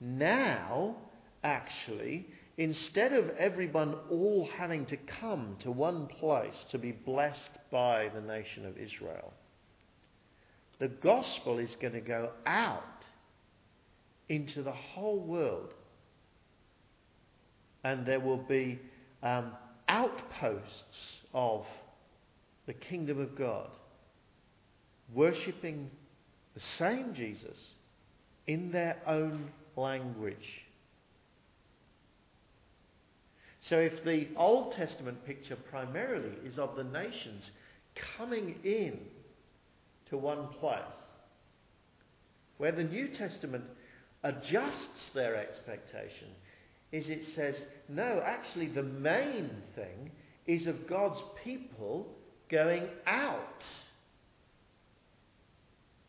Now, 0.00 0.96
actually, 1.42 2.26
instead 2.56 3.12
of 3.12 3.30
everyone 3.30 3.96
all 4.10 4.48
having 4.56 4.86
to 4.86 4.96
come 4.96 5.56
to 5.60 5.72
one 5.72 6.06
place 6.06 6.64
to 6.70 6.78
be 6.78 6.92
blessed 6.92 7.50
by 7.72 8.10
the 8.14 8.20
nation 8.20 8.66
of 8.66 8.78
Israel, 8.78 9.32
the 10.78 10.88
gospel 10.88 11.58
is 11.58 11.76
going 11.76 11.92
to 11.94 12.00
go 12.00 12.30
out 12.46 12.84
into 14.28 14.62
the 14.62 14.72
whole 14.72 15.18
world. 15.18 15.74
And 17.82 18.06
there 18.06 18.20
will 18.20 18.38
be 18.38 18.78
um, 19.22 19.52
outposts 19.90 21.16
of 21.34 21.66
the 22.66 22.72
kingdom 22.72 23.20
of 23.20 23.36
God, 23.36 23.68
worshipping 25.12 25.90
the 26.54 26.60
same 26.78 27.12
Jesus 27.12 27.58
in 28.46 28.70
their 28.70 28.96
own 29.04 29.50
language. 29.76 30.62
So 33.62 33.78
if 33.78 34.04
the 34.04 34.28
Old 34.36 34.72
Testament 34.72 35.26
picture 35.26 35.56
primarily 35.56 36.36
is 36.44 36.58
of 36.58 36.76
the 36.76 36.84
nations 36.84 37.50
coming 38.16 38.54
in 38.62 38.96
to 40.08 40.16
one 40.16 40.46
place, 40.60 40.80
where 42.58 42.72
the 42.72 42.84
New 42.84 43.08
Testament 43.08 43.64
adjusts 44.22 45.10
their 45.14 45.34
expectation 45.34 46.28
is 46.92 47.08
it 47.08 47.24
says, 47.34 47.54
no, 47.88 48.22
actually 48.24 48.66
the 48.66 48.82
main 48.82 49.50
thing 49.74 50.10
is 50.46 50.66
of 50.66 50.88
God's 50.88 51.20
people 51.44 52.06
going 52.50 52.88
out 53.06 53.62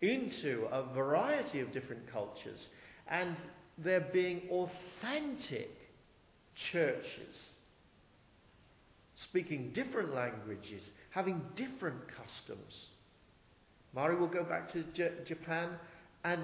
into 0.02 0.68
a 0.72 0.84
variety 0.94 1.60
of 1.60 1.72
different 1.72 2.12
cultures 2.12 2.68
and 3.08 3.36
there 3.78 4.08
being 4.12 4.42
authentic 4.50 5.70
churches 6.72 7.50
speaking 9.16 9.72
different 9.74 10.14
languages, 10.16 10.90
having 11.12 11.42
different 11.56 12.00
customs. 12.08 12.88
Mari 13.94 14.16
will 14.16 14.28
go 14.28 14.44
back 14.44 14.72
to 14.72 14.84
J- 14.94 15.12
Japan 15.26 15.70
and 16.24 16.44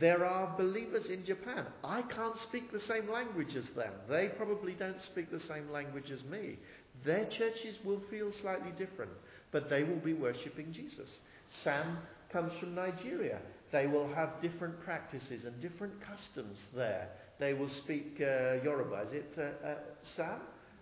there 0.00 0.24
are 0.24 0.54
believers 0.56 1.06
in 1.06 1.24
Japan. 1.24 1.64
I 1.82 2.02
can't 2.02 2.36
speak 2.48 2.70
the 2.72 2.80
same 2.80 3.10
language 3.10 3.56
as 3.56 3.66
them. 3.76 3.92
They 4.08 4.28
probably 4.28 4.74
don't 4.74 5.00
speak 5.02 5.30
the 5.30 5.40
same 5.40 5.70
language 5.70 6.10
as 6.10 6.22
me. 6.24 6.58
Their 7.04 7.24
churches 7.26 7.76
will 7.84 8.00
feel 8.10 8.30
slightly 8.42 8.72
different, 8.72 9.12
but 9.50 9.70
they 9.70 9.84
will 9.84 10.00
be 10.00 10.14
worshipping 10.14 10.72
Jesus. 10.72 11.08
Sam 11.62 11.98
comes 12.32 12.52
from 12.60 12.74
Nigeria. 12.74 13.38
They 13.72 13.86
will 13.86 14.08
have 14.14 14.40
different 14.42 14.80
practices 14.82 15.44
and 15.44 15.60
different 15.60 15.94
customs 16.02 16.58
there. 16.74 17.08
They 17.38 17.54
will 17.54 17.70
speak 17.84 18.16
uh, 18.20 18.62
Yoruba. 18.64 19.06
Is 19.08 19.12
it 19.12 19.34
uh, 19.38 19.66
uh, 19.66 19.74
Sam? 20.16 20.40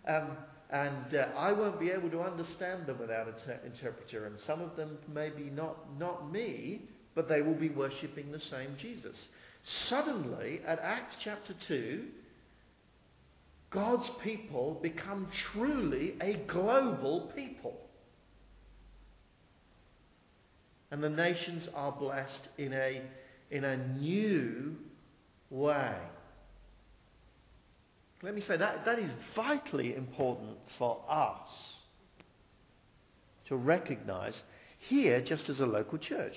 Um, 0.09 0.37
and 0.71 1.15
uh, 1.15 1.27
I 1.37 1.53
won't 1.53 1.79
be 1.79 1.91
able 1.91 2.11
to 2.11 2.23
understand 2.23 2.87
them 2.87 2.99
without 2.99 3.29
an 3.29 3.59
interpreter. 3.65 4.27
And 4.27 4.39
some 4.41 4.61
of 4.61 4.77
them 4.77 4.99
maybe 5.13 5.45
not 5.45 5.77
not 5.99 6.33
me, 6.33 6.83
but 7.17 7.29
they 7.29 7.41
will 7.41 7.55
be 7.55 7.71
worshipping 7.71 8.31
the 8.31 8.39
same 8.39 8.77
Jesus. 8.79 9.17
Suddenly, 9.65 10.61
at 10.65 10.79
Acts 10.79 11.17
chapter 11.25 11.55
2, 11.67 12.05
God's 13.71 14.09
people 14.23 14.79
become 14.81 15.27
truly 15.33 16.15
a 16.21 16.35
global 16.47 17.33
people. 17.35 17.81
And 20.91 21.03
the 21.03 21.09
nations 21.09 21.67
are 21.75 21.91
blessed 21.91 22.49
in 22.59 22.73
a, 22.73 23.03
in 23.51 23.65
a 23.65 23.77
new 23.77 24.77
way. 25.51 25.97
Let 28.23 28.35
me 28.35 28.41
say 28.43 28.59
that, 28.59 28.85
that 28.85 28.99
is 28.99 29.11
vitally 29.35 29.97
important 29.97 30.59
for 30.79 31.03
us 31.09 31.49
to 33.49 33.57
recognize 33.57 34.41
here 34.89 35.21
just 35.23 35.49
as 35.49 35.61
a 35.61 35.67
local 35.67 35.99
church. 35.99 36.37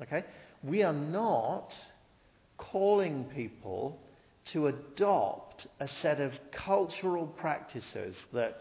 Okay? 0.00 0.24
We 0.62 0.82
are 0.82 0.92
not 0.92 1.72
calling 2.56 3.24
people 3.34 3.98
to 4.52 4.68
adopt 4.68 5.66
a 5.80 5.88
set 5.88 6.20
of 6.20 6.32
cultural 6.52 7.26
practices 7.26 8.16
that 8.32 8.58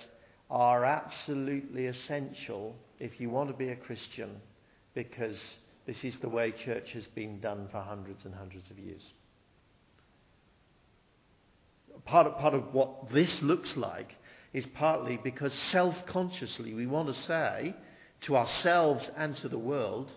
are 0.49 0.83
absolutely 0.83 1.87
essential 1.87 2.75
if 2.99 3.19
you 3.19 3.29
want 3.29 3.49
to 3.49 3.55
be 3.55 3.69
a 3.69 3.75
Christian 3.75 4.29
because 4.93 5.55
this 5.85 6.03
is 6.03 6.17
the 6.19 6.29
way 6.29 6.51
church 6.51 6.91
has 6.91 7.07
been 7.07 7.39
done 7.39 7.67
for 7.71 7.79
hundreds 7.79 8.25
and 8.25 8.35
hundreds 8.35 8.69
of 8.69 8.77
years. 8.77 9.05
Part 12.05 12.27
of, 12.27 12.37
part 12.37 12.53
of 12.53 12.73
what 12.73 13.11
this 13.11 13.41
looks 13.41 13.75
like 13.77 14.13
is 14.53 14.65
partly 14.65 15.17
because 15.23 15.53
self 15.53 15.95
consciously 16.07 16.73
we 16.73 16.85
want 16.85 17.07
to 17.07 17.13
say 17.13 17.75
to 18.21 18.37
ourselves 18.37 19.09
and 19.15 19.35
to 19.37 19.49
the 19.49 19.57
world, 19.57 20.11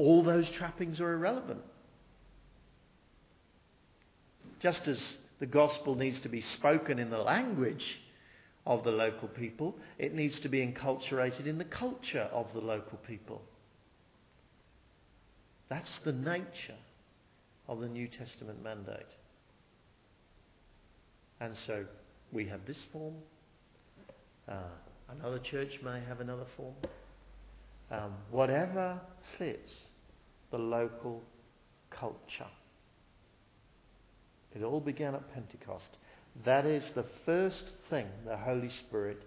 all 0.00 0.22
those 0.22 0.48
trappings 0.48 0.98
are 0.98 1.12
irrelevant. 1.12 1.60
Just 4.58 4.88
as 4.88 5.18
the 5.40 5.46
gospel 5.46 5.94
needs 5.94 6.20
to 6.20 6.30
be 6.30 6.40
spoken 6.40 6.98
in 6.98 7.10
the 7.10 7.18
language 7.18 8.00
of 8.66 8.82
the 8.82 8.92
local 8.92 9.28
people, 9.28 9.76
it 9.98 10.14
needs 10.14 10.40
to 10.40 10.48
be 10.48 10.66
enculturated 10.66 11.46
in 11.46 11.58
the 11.58 11.66
culture 11.66 12.30
of 12.32 12.46
the 12.54 12.60
local 12.60 12.96
people. 13.06 13.42
That's 15.68 15.98
the 15.98 16.12
nature 16.12 16.80
of 17.68 17.80
the 17.80 17.88
New 17.88 18.08
Testament 18.08 18.62
mandate. 18.64 19.06
And 21.40 21.54
so 21.54 21.84
we 22.32 22.46
have 22.46 22.64
this 22.66 22.82
form. 22.90 23.14
Uh, 24.48 24.54
another 25.10 25.38
church 25.38 25.78
may 25.84 26.00
have 26.08 26.20
another 26.20 26.46
form. 26.56 26.74
Um, 27.90 28.14
whatever 28.30 28.98
fits 29.36 29.89
the 30.50 30.58
local 30.58 31.22
culture. 31.90 32.46
It 34.54 34.62
all 34.62 34.80
began 34.80 35.14
at 35.14 35.32
Pentecost. 35.32 35.88
That 36.44 36.66
is 36.66 36.90
the 36.94 37.06
first 37.24 37.64
thing 37.88 38.06
the 38.24 38.36
Holy 38.36 38.70
Spirit 38.70 39.22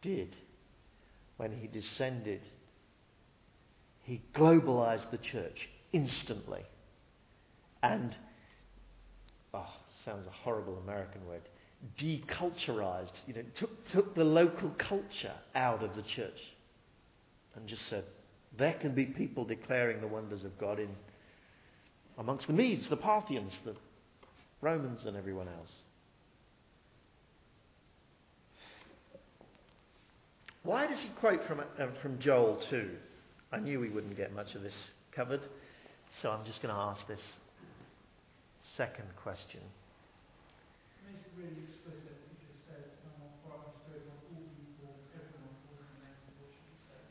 did 0.00 0.36
when 1.36 1.52
he 1.52 1.66
descended. 1.66 2.40
He 4.02 4.22
globalized 4.34 5.10
the 5.10 5.18
church 5.18 5.68
instantly. 5.92 6.62
And, 7.82 8.14
oh, 9.54 9.72
sounds 10.04 10.26
a 10.26 10.30
horrible 10.30 10.78
American 10.78 11.26
word, 11.26 11.42
deculturized, 11.98 13.12
you 13.26 13.34
know, 13.34 13.42
took, 13.54 13.88
took 13.90 14.14
the 14.14 14.24
local 14.24 14.70
culture 14.78 15.32
out 15.54 15.82
of 15.82 15.96
the 15.96 16.02
church 16.02 16.38
and 17.56 17.66
just 17.66 17.86
said, 17.88 18.04
there 18.58 18.74
can 18.74 18.94
be 18.94 19.04
people 19.04 19.44
declaring 19.44 20.00
the 20.00 20.06
wonders 20.06 20.44
of 20.44 20.58
God 20.58 20.78
in 20.78 20.88
amongst 22.18 22.46
the 22.46 22.52
Medes, 22.52 22.88
the 22.88 22.96
Parthians, 22.96 23.52
the 23.64 23.74
Romans, 24.60 25.06
and 25.06 25.16
everyone 25.16 25.48
else. 25.48 25.72
Why 30.62 30.86
does 30.86 30.98
he 31.00 31.08
quote 31.20 31.40
from, 31.46 31.60
uh, 31.60 31.86
from 32.02 32.18
Joel 32.18 32.62
2? 32.68 32.90
I 33.52 33.58
knew 33.58 33.80
we 33.80 33.88
wouldn't 33.88 34.16
get 34.16 34.34
much 34.34 34.54
of 34.54 34.62
this 34.62 34.76
covered, 35.12 35.40
so 36.20 36.30
I'm 36.30 36.44
just 36.44 36.60
going 36.60 36.74
to 36.74 36.80
ask 36.80 37.00
this 37.08 37.20
second 38.76 39.08
question. 39.22 39.60
Makes 41.08 41.24
it 41.24 41.32
really 41.34 41.64
explicit 41.64 42.04
that 42.04 42.20
you 42.28 42.36
just 42.44 42.60
said, 42.68 42.86
um, 43.08 43.32
for 43.42 43.56
our 43.56 43.72
spirit 43.82 44.04
on 44.06 44.20
all 44.30 44.46
people, 44.54 44.94
everyone 45.16 45.56
was 45.66 45.80
in 45.80 45.88
the 45.90 46.00
name 46.04 46.20
of 46.28 46.34
what 46.38 46.52
you 46.52 46.62
said. 46.92 47.02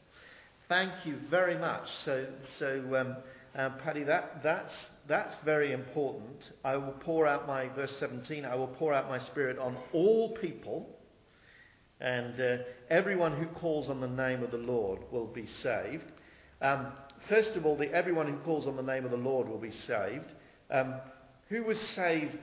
Thank 0.70 1.04
you 1.04 1.18
very 1.32 1.58
much. 1.58 1.88
So, 2.06 2.28
so 2.60 2.96
um, 2.96 3.16
uh, 3.58 3.72
Paddy, 3.84 4.04
that, 4.04 4.44
that's, 4.44 4.74
that's 5.08 5.34
very 5.44 5.74
important. 5.74 6.38
I 6.64 6.78
will 6.78 6.94
pour 7.00 7.26
out 7.26 7.48
my, 7.48 7.70
verse 7.70 7.92
17, 8.00 8.46
I 8.46 8.54
will 8.54 8.68
pour 8.68 8.94
out 8.94 9.10
my 9.10 9.18
spirit 9.18 9.58
on 9.58 9.76
all 9.94 10.38
people, 10.38 10.88
and 12.00 12.40
uh, 12.40 12.58
everyone 12.92 13.36
who 13.36 13.48
calls 13.48 13.90
on 13.90 14.00
the 14.00 14.08
name 14.08 14.44
of 14.44 14.52
the 14.52 14.58
Lord 14.58 15.00
will 15.12 15.26
be 15.26 15.48
saved. 15.64 16.04
Um, 16.62 16.92
first 17.28 17.56
of 17.56 17.66
all, 17.66 17.76
the, 17.76 17.92
everyone 17.92 18.28
who 18.28 18.38
calls 18.42 18.68
on 18.68 18.76
the 18.76 18.84
name 18.84 19.06
of 19.06 19.12
the 19.12 19.18
Lord 19.18 19.50
will 19.50 19.58
be 19.58 19.74
saved. 19.88 20.32
Um, 20.70 20.94
who 21.50 21.64
was 21.64 21.80
saved 21.80 22.38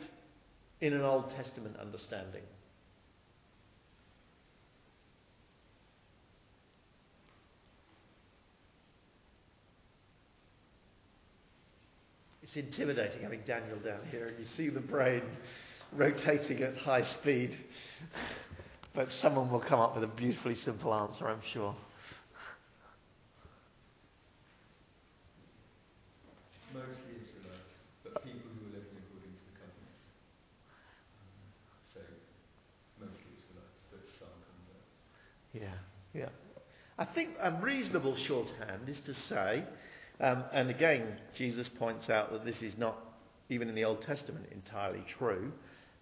in 0.80 0.94
an 0.94 1.02
Old 1.02 1.30
Testament 1.36 1.76
understanding? 1.76 2.42
It's 12.46 12.56
intimidating 12.56 13.22
having 13.22 13.40
Daniel 13.44 13.78
down 13.78 14.06
here 14.10 14.28
and 14.28 14.38
you 14.38 14.44
see 14.44 14.68
the 14.68 14.78
brain 14.80 15.22
rotating 15.92 16.62
at 16.62 16.76
high 16.76 17.02
speed. 17.02 17.56
But 18.94 19.10
someone 19.20 19.50
will 19.50 19.60
come 19.60 19.80
up 19.80 19.96
with 19.96 20.04
a 20.04 20.06
beautifully 20.06 20.54
simple 20.54 20.94
answer, 20.94 21.26
I'm 21.26 21.40
sure. 21.52 21.74
Mostly 26.72 27.18
Israelites, 27.18 27.74
but 28.04 28.22
people 28.22 28.40
who 28.40 28.66
were 28.66 28.78
living 28.78 28.94
according 28.94 29.32
to 29.34 29.44
the 29.50 29.56
covenant. 29.58 29.96
Um, 31.18 31.42
so, 31.94 32.00
mostly 33.00 33.26
Israelites, 33.42 33.80
but 33.90 34.00
some 34.20 34.38
converts. 34.46 35.02
Yeah, 35.52 35.78
yeah. 36.14 36.28
I 36.98 37.04
think 37.06 37.30
a 37.40 37.60
reasonable 37.60 38.16
shorthand 38.16 38.88
is 38.88 39.00
to 39.06 39.14
say, 39.14 39.64
um, 40.20 40.44
and 40.52 40.70
again, 40.70 41.18
Jesus 41.36 41.68
points 41.68 42.08
out 42.08 42.32
that 42.32 42.44
this 42.44 42.62
is 42.62 42.76
not, 42.78 42.96
even 43.48 43.68
in 43.68 43.74
the 43.74 43.84
Old 43.84 44.02
Testament, 44.02 44.46
entirely 44.52 45.04
true, 45.18 45.52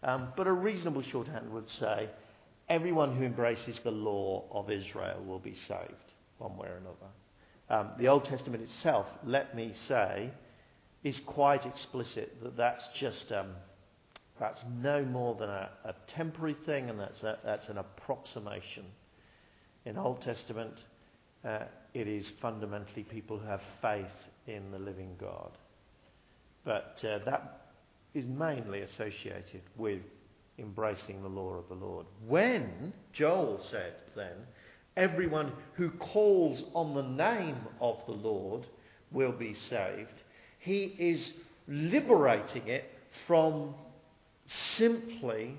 um, 0.03 0.29
but 0.37 0.47
a 0.47 0.53
reasonable 0.53 1.03
shorthand 1.03 1.53
would 1.53 1.69
say, 1.69 2.09
everyone 2.69 3.17
who 3.17 3.25
embraces 3.25 3.79
the 3.83 3.91
law 3.91 4.45
of 4.51 4.71
Israel 4.71 5.23
will 5.27 5.39
be 5.39 5.55
saved, 5.55 6.13
one 6.39 6.57
way 6.57 6.69
or 6.69 6.77
another. 6.77 7.11
Um, 7.71 7.91
the 7.99 8.09
Old 8.09 8.25
Testament 8.25 8.63
itself, 8.63 9.07
let 9.25 9.57
me 9.57 9.73
say, 9.89 10.31
is 11.03 11.21
quite 11.27 11.67
explicit 11.67 12.37
that 12.43 12.57
that's 12.57 12.89
just 12.99 13.33
um, 13.33 13.49
that's 14.39 14.65
no 14.83 15.05
more 15.05 15.35
than 15.37 15.49
a, 15.49 15.71
a 15.85 15.95
temporary 16.09 16.57
thing, 16.67 16.91
and 16.91 16.99
that's 16.99 17.23
a, 17.23 17.39
that's 17.45 17.69
an 17.69 17.79
approximation. 17.79 18.85
In 19.85 19.97
Old 19.97 20.23
Testament, 20.23 20.75
uh, 21.45 21.65
it 21.93 22.09
is 22.09 22.31
fundamentally 22.41 23.05
people 23.05 23.39
who 23.39 23.47
have 23.47 23.63
faith 23.81 24.07
in 24.47 24.71
the 24.71 24.79
living 24.79 25.15
God, 25.19 25.53
but 26.65 27.03
uh, 27.05 27.19
that 27.25 27.73
is 28.15 28.27
mainly 28.27 28.81
associated 28.81 29.63
with 29.77 30.01
embracing 30.59 31.23
the 31.23 31.29
law 31.29 31.55
of 31.55 31.69
the 31.69 31.75
Lord. 31.75 32.07
When 32.27 32.93
Joel 33.13 33.61
said 33.71 33.95
then, 34.15 34.37
everyone 34.97 35.53
who 35.75 35.91
calls 35.91 36.65
on 36.75 36.95
the 36.95 37.03
name 37.03 37.57
of 37.81 37.99
the 38.07 38.13
Lord 38.13 38.67
will 39.11 39.33
be 39.33 39.55
saved, 39.55 40.23
he 40.59 40.95
is 40.99 41.33
liberating 41.67 42.69
it 42.69 42.91
from 43.27 43.75
simply 44.47 45.57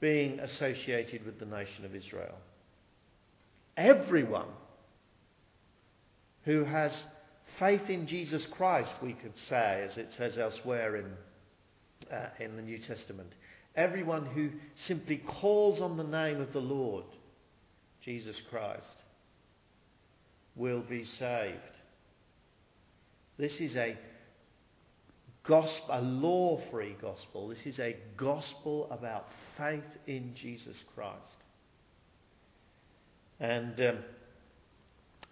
being 0.00 0.38
associated 0.40 1.24
with 1.24 1.38
the 1.38 1.46
nation 1.46 1.84
of 1.84 1.94
Israel. 1.94 2.36
Everyone 3.78 4.48
who 6.44 6.64
has 6.64 6.92
faith 7.60 7.88
in 7.88 8.08
Jesus 8.08 8.44
Christ, 8.50 8.92
we 9.00 9.12
could 9.12 9.38
say, 9.48 9.86
as 9.88 9.96
it 9.96 10.08
says 10.16 10.36
elsewhere 10.36 10.96
in, 10.96 11.06
uh, 12.12 12.30
in 12.40 12.56
the 12.56 12.62
New 12.62 12.78
Testament, 12.78 13.32
everyone 13.76 14.26
who 14.26 14.50
simply 14.86 15.18
calls 15.18 15.80
on 15.80 15.96
the 15.96 16.02
name 16.02 16.40
of 16.40 16.52
the 16.52 16.60
Lord, 16.60 17.04
Jesus 18.04 18.36
Christ, 18.50 18.82
will 20.56 20.82
be 20.82 21.04
saved. 21.04 21.56
This 23.38 23.60
is 23.60 23.76
a 23.76 23.96
gospel, 25.44 25.88
a 25.92 26.00
law-free 26.00 26.96
gospel. 27.00 27.46
This 27.46 27.64
is 27.64 27.78
a 27.78 27.96
gospel 28.16 28.88
about 28.90 29.28
faith 29.56 29.84
in 30.08 30.34
Jesus 30.34 30.82
Christ. 30.96 31.37
And 33.40 33.80
um, 33.80 33.98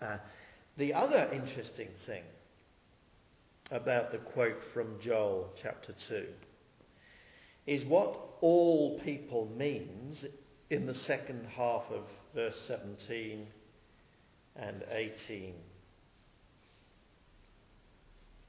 uh, 0.01 0.17
the 0.77 0.95
other 0.95 1.29
interesting 1.33 1.89
thing 2.07 2.23
about 3.71 4.13
the 4.13 4.19
quote 4.19 4.61
from 4.73 4.95
Joel 5.03 5.51
chapter 5.61 5.95
2 6.09 6.27
is 7.67 7.85
what 7.85 8.17
all 8.41 9.01
people 9.01 9.49
means 9.57 10.25
in 10.71 10.87
the 10.87 10.95
second 10.95 11.47
half 11.57 11.83
of 11.91 12.03
verse 12.35 12.57
17 12.69 13.47
and 14.57 14.85
18. 14.91 15.55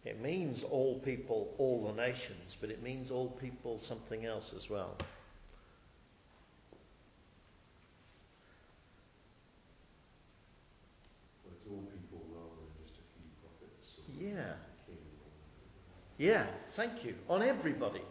It 0.06 0.22
means 0.22 0.64
all 0.70 1.00
people, 1.00 1.54
all 1.58 1.88
the 1.88 2.02
nations, 2.02 2.56
but 2.62 2.70
it 2.70 2.82
means 2.82 3.12
all 3.12 3.30
people 3.42 3.82
something 3.88 4.26
else 4.26 4.52
as 4.56 4.70
well. 4.70 4.96
Well, 11.44 11.54
it's 11.54 11.68
all 11.70 11.84
people 11.92 12.24
rather 12.32 12.56
than 12.56 12.72
just 12.86 12.96
a 12.96 13.06
few 13.20 13.28
prophets 13.44 14.00
or 14.00 14.06
Yeah. 14.24 14.54
a 14.54 14.86
king. 14.88 15.04
Yeah, 16.18 16.48
thank 16.76 17.04
you. 17.04 17.16
On 17.30 17.42
everybody. 17.42 18.02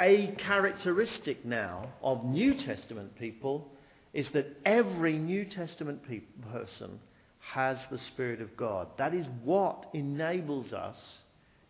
A 0.00 0.28
characteristic 0.38 1.44
now 1.44 1.92
of 2.02 2.24
New 2.24 2.54
Testament 2.54 3.18
people 3.18 3.70
is 4.12 4.28
that 4.30 4.56
every 4.64 5.18
New 5.18 5.44
Testament 5.44 6.06
pe- 6.08 6.20
person 6.52 7.00
has 7.40 7.78
the 7.90 7.98
Spirit 7.98 8.40
of 8.40 8.56
God. 8.56 8.88
That 8.98 9.14
is 9.14 9.26
what 9.44 9.86
enables 9.92 10.72
us 10.72 11.18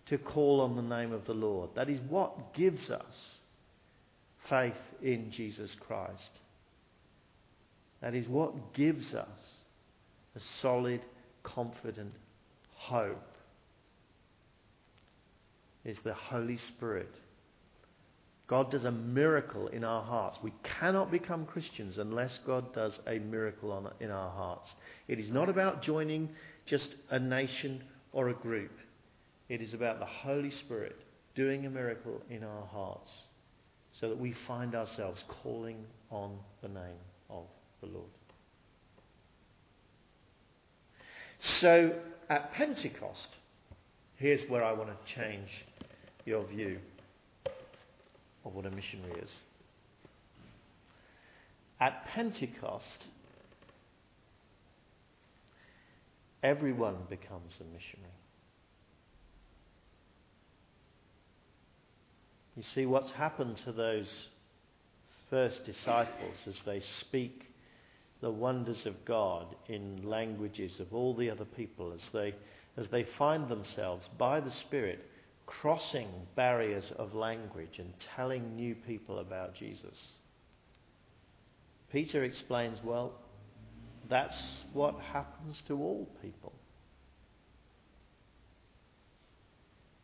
to 0.06 0.18
call 0.18 0.60
on 0.60 0.76
the 0.76 0.82
name 0.82 1.12
of 1.12 1.24
the 1.24 1.34
Lord. 1.34 1.70
That 1.74 1.88
is 1.88 2.00
what 2.08 2.54
gives 2.54 2.90
us 2.90 3.36
faith 4.48 4.74
in 5.02 5.30
Jesus 5.30 5.74
Christ. 5.80 6.30
That 8.00 8.14
is 8.14 8.28
what 8.28 8.74
gives 8.74 9.14
us 9.14 9.54
a 10.34 10.40
solid, 10.40 11.00
confident 11.42 12.12
hope. 12.74 13.31
Is 15.84 15.98
the 16.04 16.14
Holy 16.14 16.56
Spirit. 16.58 17.14
God 18.46 18.70
does 18.70 18.84
a 18.84 18.92
miracle 18.92 19.68
in 19.68 19.82
our 19.82 20.02
hearts. 20.02 20.38
We 20.42 20.52
cannot 20.62 21.10
become 21.10 21.46
Christians 21.46 21.98
unless 21.98 22.38
God 22.46 22.74
does 22.74 23.00
a 23.06 23.18
miracle 23.18 23.72
on, 23.72 23.90
in 23.98 24.10
our 24.10 24.30
hearts. 24.30 24.70
It 25.08 25.18
is 25.18 25.30
not 25.30 25.48
about 25.48 25.82
joining 25.82 26.28
just 26.66 26.94
a 27.10 27.18
nation 27.18 27.82
or 28.12 28.28
a 28.28 28.34
group. 28.34 28.72
It 29.48 29.62
is 29.62 29.74
about 29.74 30.00
the 30.00 30.06
Holy 30.06 30.50
Spirit 30.50 30.96
doing 31.34 31.66
a 31.66 31.70
miracle 31.70 32.20
in 32.30 32.44
our 32.44 32.66
hearts 32.66 33.10
so 33.92 34.08
that 34.08 34.18
we 34.18 34.34
find 34.46 34.74
ourselves 34.74 35.24
calling 35.42 35.84
on 36.10 36.38
the 36.62 36.68
name 36.68 37.00
of 37.30 37.44
the 37.80 37.86
Lord. 37.86 38.06
So 41.60 41.92
at 42.28 42.52
Pentecost, 42.52 43.28
here's 44.16 44.48
where 44.48 44.64
I 44.64 44.72
want 44.72 44.90
to 44.90 45.14
change 45.14 45.48
your 46.24 46.44
view 46.46 46.78
of 48.44 48.54
what 48.54 48.66
a 48.66 48.70
missionary 48.70 49.20
is. 49.20 49.30
At 51.80 52.06
Pentecost, 52.06 53.06
everyone 56.42 56.96
becomes 57.08 57.56
a 57.60 57.64
missionary. 57.64 58.12
You 62.56 62.62
see, 62.62 62.86
what's 62.86 63.10
happened 63.12 63.56
to 63.64 63.72
those 63.72 64.26
first 65.30 65.64
disciples 65.64 66.36
as 66.46 66.60
they 66.66 66.80
speak 66.80 67.46
the 68.20 68.30
wonders 68.30 68.86
of 68.86 69.04
God 69.04 69.46
in 69.68 70.08
languages 70.08 70.78
of 70.78 70.92
all 70.94 71.14
the 71.14 71.30
other 71.30 71.44
people, 71.44 71.92
as 71.92 72.02
they, 72.12 72.34
as 72.76 72.86
they 72.90 73.04
find 73.18 73.48
themselves 73.48 74.08
by 74.18 74.38
the 74.40 74.50
Spirit 74.50 75.00
crossing 75.60 76.08
barriers 76.34 76.92
of 76.98 77.14
language 77.14 77.78
and 77.78 77.92
telling 78.16 78.56
new 78.56 78.74
people 78.74 79.18
about 79.18 79.54
Jesus. 79.54 79.98
Peter 81.90 82.24
explains, 82.24 82.78
well, 82.82 83.12
that's 84.08 84.64
what 84.72 84.98
happens 85.12 85.62
to 85.66 85.74
all 85.74 86.08
people. 86.20 86.52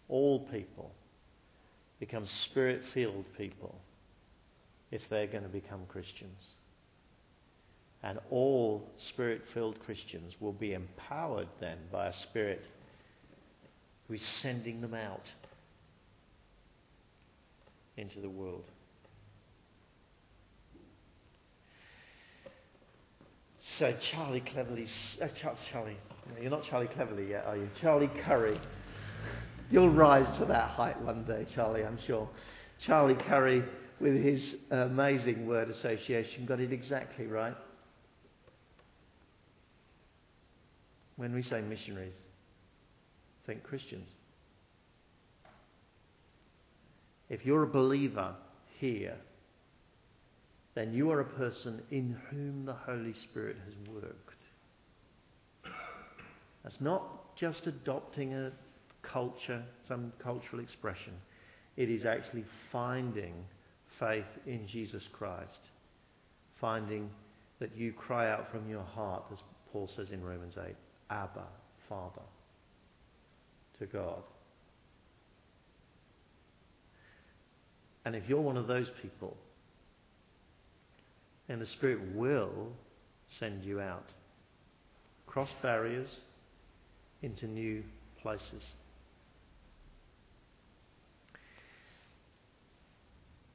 All 0.08 0.40
people 0.40 0.92
become 1.98 2.26
spirit 2.26 2.82
filled 2.94 3.24
people 3.36 3.74
if 4.90 5.02
they're 5.08 5.26
going 5.26 5.42
to 5.42 5.48
become 5.48 5.80
Christians. 5.88 6.40
And 8.02 8.18
all 8.30 8.88
spirit 8.96 9.42
filled 9.52 9.80
Christians 9.84 10.36
will 10.40 10.52
be 10.52 10.72
empowered 10.72 11.48
then 11.58 11.78
by 11.90 12.06
a 12.06 12.12
spirit 12.12 12.64
who 14.06 14.14
is 14.14 14.22
sending 14.22 14.80
them 14.80 14.94
out 14.94 15.32
into 17.98 18.20
the 18.20 18.30
world. 18.30 18.64
So 23.78 23.94
Charlie 24.00 24.40
Cleverly, 24.40 24.86
uh, 25.20 25.28
Charlie, 25.70 25.96
you're 26.40 26.50
not 26.50 26.62
Charlie 26.64 26.86
Cleverly 26.88 27.30
yet, 27.30 27.44
are 27.44 27.56
you? 27.56 27.68
Charlie 27.80 28.10
Curry. 28.24 28.58
You'll 29.70 29.90
rise 29.90 30.38
to 30.38 30.46
that 30.46 30.70
height 30.70 31.00
one 31.02 31.24
day, 31.24 31.46
Charlie, 31.54 31.84
I'm 31.84 31.98
sure. 32.06 32.28
Charlie 32.80 33.14
Curry, 33.14 33.62
with 34.00 34.14
his 34.14 34.56
amazing 34.70 35.46
word 35.46 35.68
association, 35.68 36.46
got 36.46 36.60
it 36.60 36.72
exactly 36.72 37.26
right. 37.26 37.54
When 41.16 41.34
we 41.34 41.42
say 41.42 41.60
missionaries, 41.60 42.14
think 43.46 43.64
Christians. 43.64 44.08
If 47.28 47.44
you're 47.44 47.62
a 47.62 47.68
believer 47.68 48.34
here, 48.78 49.16
then 50.74 50.92
you 50.92 51.10
are 51.10 51.20
a 51.20 51.24
person 51.24 51.82
in 51.90 52.16
whom 52.30 52.64
the 52.64 52.72
Holy 52.72 53.12
Spirit 53.12 53.56
has 53.64 53.74
worked. 53.92 54.44
That's 56.62 56.80
not 56.80 57.34
just 57.36 57.66
adopting 57.66 58.34
a 58.34 58.52
culture, 59.02 59.62
some 59.86 60.12
cultural 60.22 60.62
expression. 60.62 61.14
It 61.76 61.90
is 61.90 62.04
actually 62.04 62.44
finding 62.70 63.34
faith 63.98 64.26
in 64.46 64.66
Jesus 64.66 65.08
Christ. 65.12 65.60
Finding 66.60 67.10
that 67.60 67.76
you 67.76 67.92
cry 67.92 68.30
out 68.30 68.50
from 68.50 68.68
your 68.68 68.82
heart, 68.82 69.24
as 69.32 69.38
Paul 69.72 69.88
says 69.88 70.12
in 70.12 70.22
Romans 70.22 70.56
8, 70.56 70.74
Abba, 71.10 71.46
Father, 71.88 72.22
to 73.78 73.86
God. 73.86 74.22
And 78.08 78.16
if 78.16 78.26
you're 78.26 78.40
one 78.40 78.56
of 78.56 78.66
those 78.66 78.90
people, 79.02 79.36
then 81.46 81.58
the 81.58 81.66
Spirit 81.66 81.98
will 82.14 82.72
send 83.26 83.66
you 83.66 83.82
out, 83.82 84.06
cross 85.26 85.50
barriers 85.60 86.08
into 87.20 87.46
new 87.46 87.84
places. 88.22 88.64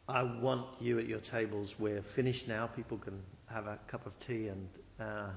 I 0.07 0.21
want 0.21 0.67
you 0.79 0.99
at 0.99 1.07
your 1.07 1.21
tables. 1.21 1.73
We're 1.79 2.03
finished 2.15 2.47
now. 2.47 2.67
People 2.67 2.99
can 2.99 3.19
have 3.47 3.65
a 3.65 3.79
cup 3.87 4.05
of 4.05 4.13
tea 4.27 4.49
and 4.49 4.69
uh, 4.99 5.03
uh, 5.03 5.29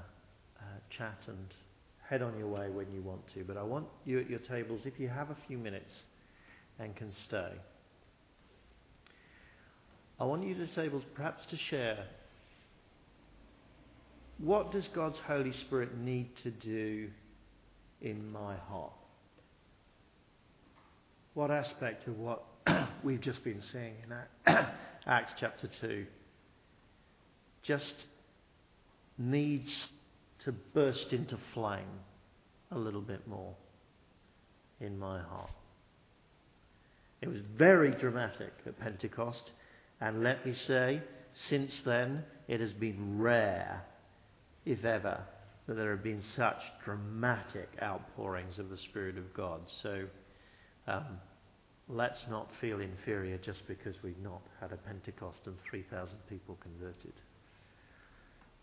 chat 0.95 1.17
and 1.25 1.55
head 2.07 2.21
on 2.21 2.37
your 2.37 2.49
way 2.49 2.69
when 2.69 2.85
you 2.93 3.01
want 3.01 3.27
to. 3.33 3.43
But 3.43 3.57
I 3.57 3.63
want 3.63 3.87
you 4.05 4.19
at 4.19 4.29
your 4.29 4.41
tables, 4.41 4.81
if 4.85 4.99
you 4.99 5.07
have 5.07 5.31
a 5.31 5.37
few 5.47 5.57
minutes 5.57 5.95
and 6.77 6.95
can 6.95 7.11
stay, 7.11 7.53
I 10.19 10.25
want 10.25 10.43
you 10.47 10.55
to 10.55 10.67
tables 10.73 11.03
perhaps 11.15 11.45
to 11.47 11.57
share 11.57 12.05
what 14.39 14.71
does 14.71 14.87
God's 14.89 15.17
Holy 15.19 15.51
Spirit 15.51 15.97
need 15.97 16.29
to 16.43 16.51
do 16.51 17.09
in 18.01 18.31
my 18.31 18.55
heart? 18.55 18.93
What 21.33 21.51
aspect 21.51 22.07
of 22.07 22.17
what 22.19 22.43
we've 23.03 23.21
just 23.21 23.43
been 23.43 23.61
seeing 23.61 23.95
in 24.03 24.57
Acts 25.07 25.33
chapter 25.39 25.69
2 25.81 26.05
just 27.63 27.93
needs 29.17 29.87
to 30.45 30.51
burst 30.51 31.13
into 31.13 31.37
flame 31.53 31.99
a 32.71 32.77
little 32.77 33.01
bit 33.01 33.27
more 33.27 33.55
in 34.79 34.97
my 34.99 35.19
heart? 35.19 35.51
It 37.21 37.29
was 37.29 37.41
very 37.55 37.91
dramatic 37.91 38.53
at 38.67 38.79
Pentecost. 38.79 39.51
And 39.99 40.23
let 40.23 40.45
me 40.45 40.53
say, 40.53 41.01
since 41.49 41.71
then, 41.85 42.23
it 42.47 42.59
has 42.59 42.73
been 42.73 43.19
rare, 43.19 43.83
if 44.65 44.85
ever, 44.85 45.21
that 45.67 45.75
there 45.75 45.91
have 45.91 46.03
been 46.03 46.21
such 46.21 46.61
dramatic 46.85 47.69
outpourings 47.81 48.59
of 48.59 48.69
the 48.69 48.77
Spirit 48.77 49.17
of 49.17 49.33
God. 49.33 49.61
So 49.81 50.05
um, 50.87 51.19
let's 51.89 52.25
not 52.29 52.49
feel 52.61 52.79
inferior 52.79 53.37
just 53.37 53.67
because 53.67 53.95
we've 54.03 54.19
not 54.19 54.41
had 54.61 54.71
a 54.71 54.77
Pentecost 54.77 55.39
and 55.45 55.59
3,000 55.59 56.17
people 56.29 56.57
converted. 56.61 57.13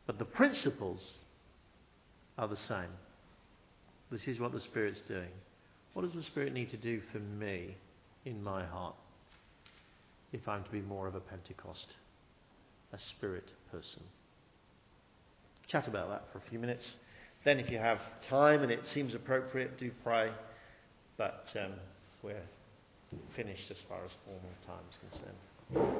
But 0.07 0.18
the 0.18 0.25
principles 0.25 1.18
are 2.38 2.49
the 2.49 2.57
same. 2.57 2.90
This 4.11 4.29
is 4.29 4.38
what 4.38 4.53
the 4.53 4.61
Spirit's 4.61 5.03
doing. 5.03 5.31
What 5.92 6.03
does 6.03 6.12
the 6.12 6.23
Spirit 6.23 6.53
need 6.53 6.70
to 6.70 6.77
do 6.77 7.01
for 7.12 7.18
me 7.18 7.77
in 8.25 8.42
my 8.42 8.64
heart? 8.64 8.97
If 10.35 10.49
I'm 10.49 10.64
to 10.64 10.70
be 10.70 10.81
more 10.81 11.07
of 11.07 11.14
a 11.14 11.20
Pentecost, 11.20 11.94
a 12.92 12.99
spirit 12.99 13.53
person. 13.70 14.03
Chat 15.68 15.87
about 15.87 16.09
that 16.09 16.25
for 16.33 16.38
a 16.38 16.51
few 16.51 16.59
minutes. 16.59 16.97
Then, 17.44 17.61
if 17.61 17.70
you 17.70 17.79
have 17.79 18.01
time 18.29 18.62
and 18.62 18.73
it 18.73 18.85
seems 18.92 19.14
appropriate, 19.14 19.79
do 19.79 19.92
pray. 20.03 20.31
But 21.16 21.47
um, 21.59 21.73
we're 22.23 22.42
finished 23.37 23.70
as 23.70 23.79
far 23.88 24.05
as 24.05 24.11
formal 24.25 24.51
time 24.66 24.83
is 24.90 24.99
concerned. 25.12 25.94